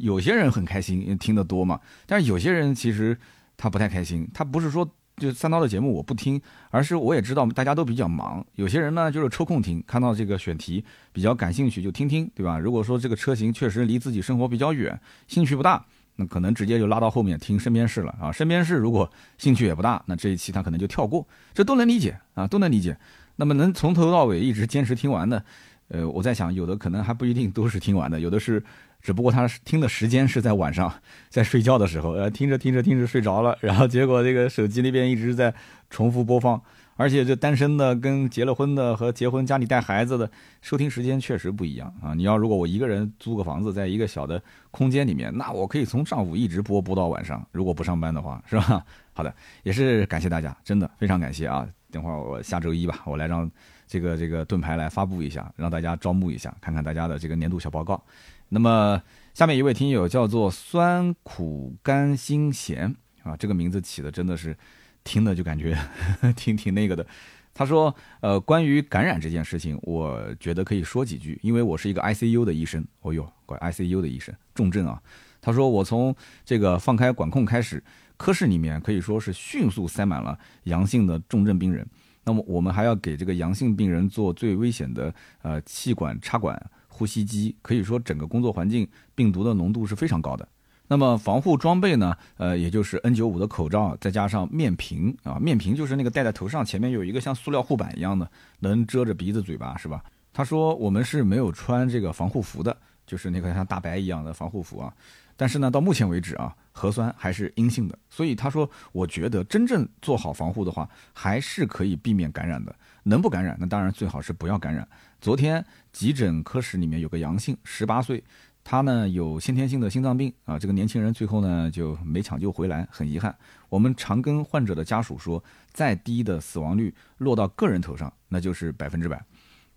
[0.00, 3.18] 有些人很开心听得多嘛，但是有些人其实
[3.56, 4.88] 他不太开心，他不是说。
[5.20, 6.40] 就三刀的节目我不听，
[6.70, 12.58] 而是我也知道大家都比较忙，有些人呢就是抽空听，看到这个选题比较感兴趣就听听，对吧？
[12.58, 14.98] 如果说这个车型确实离自己生活比较远，
[15.28, 15.84] 兴趣不大，
[16.16, 18.32] 那可能直接就拉到后面听身边事了啊。
[18.32, 22.96] 身边事如果兴趣也不大，那这一期他可能就跳过，这都能理解啊，都能理解。
[23.36, 25.44] 那么能从头到尾一直坚持听完的，
[25.88, 28.62] 呃，我在想有的可能还不一定都是听完的，有的是。
[29.02, 30.92] 只不过他听的时间是在晚上，
[31.28, 35.52] 在睡觉的时候，呃，听着听着听着睡着了，然后结果这个手机那边一直在
[35.88, 36.60] 重复播放，
[36.96, 40.30] 而且这单身的跟结了婚的和结婚家里带孩子的
[40.60, 42.12] 收听时间确实不一样啊！
[42.14, 48.84] 你要如果我一个人租个房子，在一个小的空间里面，那我可以从上午一直播播到晚上，如果不上班的话，是吧？
[49.12, 51.66] 好的，也是感谢大家，真的非常感谢啊！
[51.90, 53.50] 等会儿我下周一吧，我来让
[53.86, 58.02] 这个这个盾牌来发布一下，让大家招募一下，看看大家的这个年度小报告。
[58.50, 64.56] 那么下面一位听友叫做酸苦甘辛咸啊，这个名字起的真的是
[65.02, 65.76] 听的就感觉
[66.36, 67.06] 挺挺那个的。
[67.52, 72.84] 他说，呃，关于感染这件事情，我觉得可以说几句，因为我是一个 ICU 的医生。
[73.00, 75.02] 哦哟，管 ICU 的医生，重症啊。
[75.40, 77.82] 他说，我从这个放开管控开始，
[78.16, 81.86] 科室里面可以说是迅速塞满了阳性的重症病人。
[82.24, 86.70] 那么我们还要给这个阳性病人做最危险的呃气管插管。
[87.00, 90.46] 呼吸机可以说整个工作环境病毒的浓度是非常高的。
[90.86, 92.14] 那么防护装备呢？
[92.36, 100.04] 呃，也就是 N95 的口罩，再加上面屏啊，面屏就是那个戴在头上，前面有一个像塑料护板一样的，能遮着鼻子嘴巴，是吧？
[100.30, 102.76] 他说我们是没有穿这个防护服的，
[103.06, 104.92] 就是那个像大白一样的防护服啊。
[105.38, 107.98] 但是呢，到目前为止啊，核酸还是阴性的。
[108.10, 112.74] 所以他说，我觉得真正做好防护的话，还是可以避免感染的。
[113.04, 114.86] 能不感染，那当然最好是不要感染。
[115.20, 115.62] 昨天
[115.92, 118.24] 急诊科室里面有个阳性，十八岁，
[118.64, 120.58] 他呢有先天性的心脏病啊。
[120.58, 123.36] 这个年轻人最后呢就没抢救回来，很遗憾。
[123.68, 125.42] 我们常跟患者的家属说，
[125.72, 129.22] 再低的死亡率落到个人头上，那就是百分之百。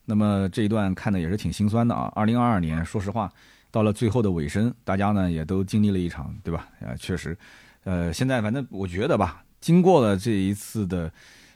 [0.06, 2.10] 那么这一段看的也是挺心酸的啊。
[2.16, 3.30] 二零二二年，说实话，
[3.70, 6.70] 到了最后的尾声，大家呢也都经历了一场，对吧？
[6.80, 7.38] 啊，确实，
[7.84, 11.12] 呃，现在反正我觉得吧，经过了这一次的。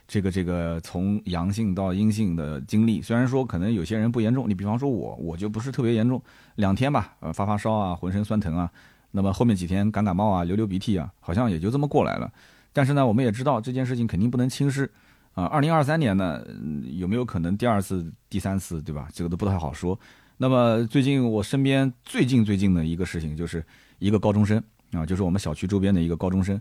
[0.08, 6.20] 这个这个从阳性到阴性的经历，虽然说可能有些人不严重，你比方说我，我就不是特别严重，
[6.54, 8.70] 两天吧，呃发发烧啊，浑身酸疼啊，
[9.10, 12.32] 那么后面几天感感冒啊，流流鼻涕啊，好像也就这么过来了。
[12.72, 14.90] 但是呢，我们也知道这件事情肯定不能轻视
[15.34, 15.44] 啊。
[15.44, 16.42] 二零二三年呢，
[16.96, 19.08] 有没有可能第二次、第三次，对吧？
[19.12, 19.98] 这个都不太好说。
[20.38, 23.62] 那么最近我身边最近最近的一个事情，就是
[23.98, 26.58] 一个高中生啊，就是我们小区周边的一个高中生。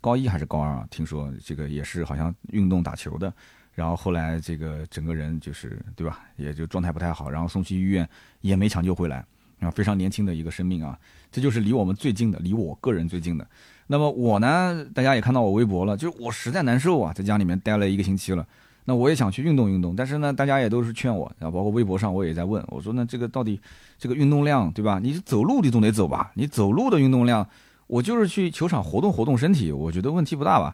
[0.00, 0.86] 高一还是高二啊？
[0.90, 3.32] 听说这个也是好像运动打球的，
[3.74, 8.08] 然后后来这个整个人就是对吧，也就状态不太好，然后送去医院
[8.40, 9.24] 也没抢救回来
[9.60, 10.98] 啊，非常年轻的一个生命啊，
[11.30, 13.46] 这就是离我们最近的，离我个人最近的。
[13.88, 18.46] 那么我呢，大家也看到我微博了，就是我实在难受啊，在家里面待了一个星期了，
[18.86, 23.60] 那我也想去运动运动，但是呢，大家也都是劝我，然后包括微博上我也在问，我说那这个到底
[23.98, 24.98] 这个运动量对吧？
[25.02, 26.32] 你走路你总得走吧？
[26.34, 27.46] 你走路的运动量。
[27.90, 30.72] 我就是去球场活动活动身体，我觉得问题不大吧。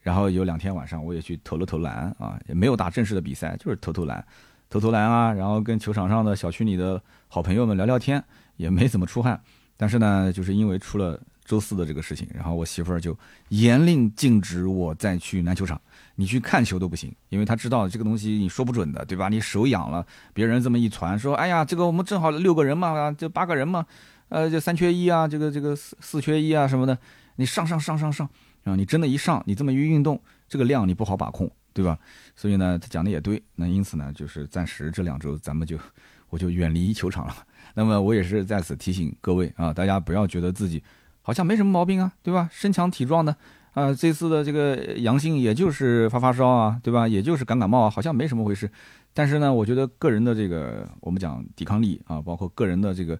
[0.00, 4.24] 然后有两天晚上我也去投了投篮啊，也没有打正式的比赛，就是投投篮，
[4.70, 5.30] 投投篮啊。
[5.30, 8.22] 然后跟球场上的小区里的好朋友们聊聊天，
[8.56, 9.38] 也没怎么出汗。
[9.76, 13.14] 但是呢，就是因为出了周四的这个事情，然后我媳妇儿就
[13.50, 15.78] 严令禁止我再去篮球场，
[16.14, 19.28] 你去看球都不行，因为她知道这个东西你说不准的，对吧？
[19.28, 23.84] 你手痒了，别人这么一传，说哎呀，这个我们正好六个人嘛，就八个人嘛。
[24.28, 26.98] 呃，就三缺一啊，这个这个四四缺一啊什么的，
[27.36, 28.28] 你上上上上上
[28.64, 31.98] 啊，你真的一上，你这么一运动，这个量你不好把控，对吧？
[32.34, 33.42] 所以呢，他讲的也对。
[33.54, 35.78] 那因此呢，就是暂时这两周咱们就
[36.30, 37.34] 我就远离球场了。
[37.74, 40.82] 那么我也是在此提醒各位啊，大家不要觉得自己
[41.22, 42.48] 好像没什么毛病啊，对吧？
[42.52, 43.36] 身强体壮的
[43.72, 47.06] 啊，这次的这个阳性也就是发发烧啊，对吧？
[47.06, 48.70] 也就是感感冒啊，好像没什么回事。
[49.12, 53.18] 但是呢，我觉得个人的这个我们讲抵抗力啊，包括个人的这个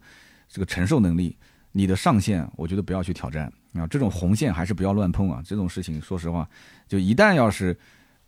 [0.55, 1.36] 这个承受能力，
[1.72, 3.85] 你的上限，我觉得不要去挑战啊。
[3.89, 5.43] 这种红线还是不要乱碰啊。
[5.44, 6.48] 这种事情，说实话，
[6.86, 7.76] 就 一旦要是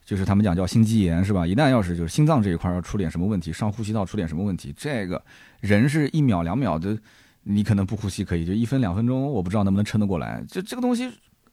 [0.04, 1.46] 就是他们讲叫心肌炎是吧？
[1.46, 5.22] 一旦要是就是心脏这一块要出点什么问题，上呼吸道出点什么问题，这个
[5.60, 6.98] 人是一秒两秒的，
[7.44, 10.42] 你可能不呼吸可以，就一分两分钟，我不知道能不能撑得过来。
[10.48, 11.08] 就这个东西。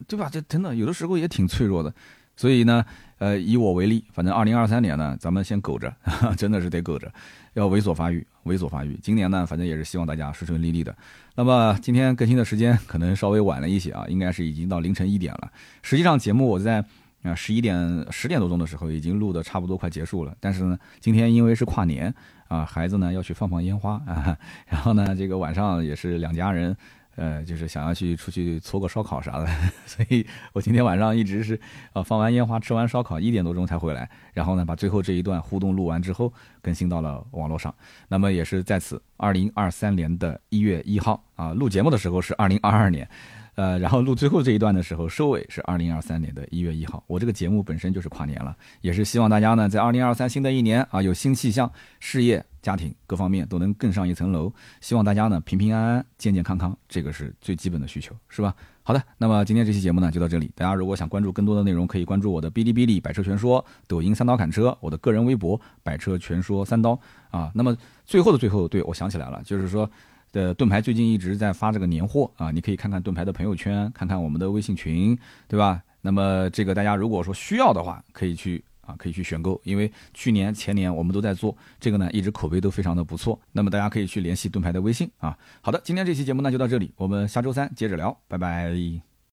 [0.08, 0.28] 对吧？
[0.30, 1.94] 这真的有的时候也挺脆弱的，
[2.36, 2.84] 所以呢，
[3.18, 5.94] 呃，以我为例，反正二零二三年呢，咱们先苟着，
[6.36, 7.10] 真的是得苟着，
[7.54, 8.98] 要猥琐发育，猥琐发育。
[9.02, 10.94] 今年呢，反正也是希望大家顺顺利利的。
[11.34, 15.50] 那么今天更新的时间可能稍微晚了一些啊，应该是已经到凌晨一点了。
[15.82, 16.84] 实际上节目我在
[17.22, 22.14] 啊十一点十点多钟的时候已经录的差不多快结束了，但是呢，今天因为是跨年
[22.48, 24.36] 啊，孩子呢要去放放烟花啊，
[24.68, 26.76] 然后呢，这个晚上也是两家人。
[27.16, 29.46] 呃，就是想要去出去搓个烧烤啥的，
[29.86, 31.58] 所以我今天晚上一直是，
[31.92, 37.74] 呃，放完烟花，吃完烧烤，一点多钟才回来，然后呢，把最后这一段互动录完之后，更新到了网络上。
[38.08, 43.08] 那么也是在此，二零二三年的一月一号啊，录节目的时候是二零二二年。
[43.56, 47.04] 呃，然后录最后这一段的时候，收尾是二零二三年的一月一号。
[47.06, 51.70] 我这个节目本身就是跨年了，也是希望大家呢，在二零二三新的一年啊，有新气象，
[52.00, 54.50] 事业、家庭各方面都能更上一层楼。
[54.80, 58.54] 希望大家呢平平安安、健健康康，这个是最基本的需求，是吧？
[58.82, 60.50] 好的，那么今天这期节目呢就到这里。
[60.54, 66.98] 大家如果想关注更多的内容，可以关注我的哔哩哔哩“百车全说”、抖音“三刀砍车”、我的个人微博“百车全说三刀”
[67.30, 67.52] 啊。
[67.54, 69.88] 那么最后的最后，对我想起来了，就是说。
[70.32, 75.16] 的盾牌最近一直在发这个年货啊，你可以看看盾牌的朋友圈，看看我们的微信群，
[75.46, 75.80] 对吧？
[76.00, 83.40] 那么这个大家如果说需要的话，可以去啊，可以去选购，因为去年前年我们都在做这个呢，一直口碑都非常的不错。
[83.52, 85.36] 那么大家可以去联系盾牌的微信啊。
[85.60, 89.13] 好的，今天这期节目呢就到这里，我们下周三接着聊，拜拜。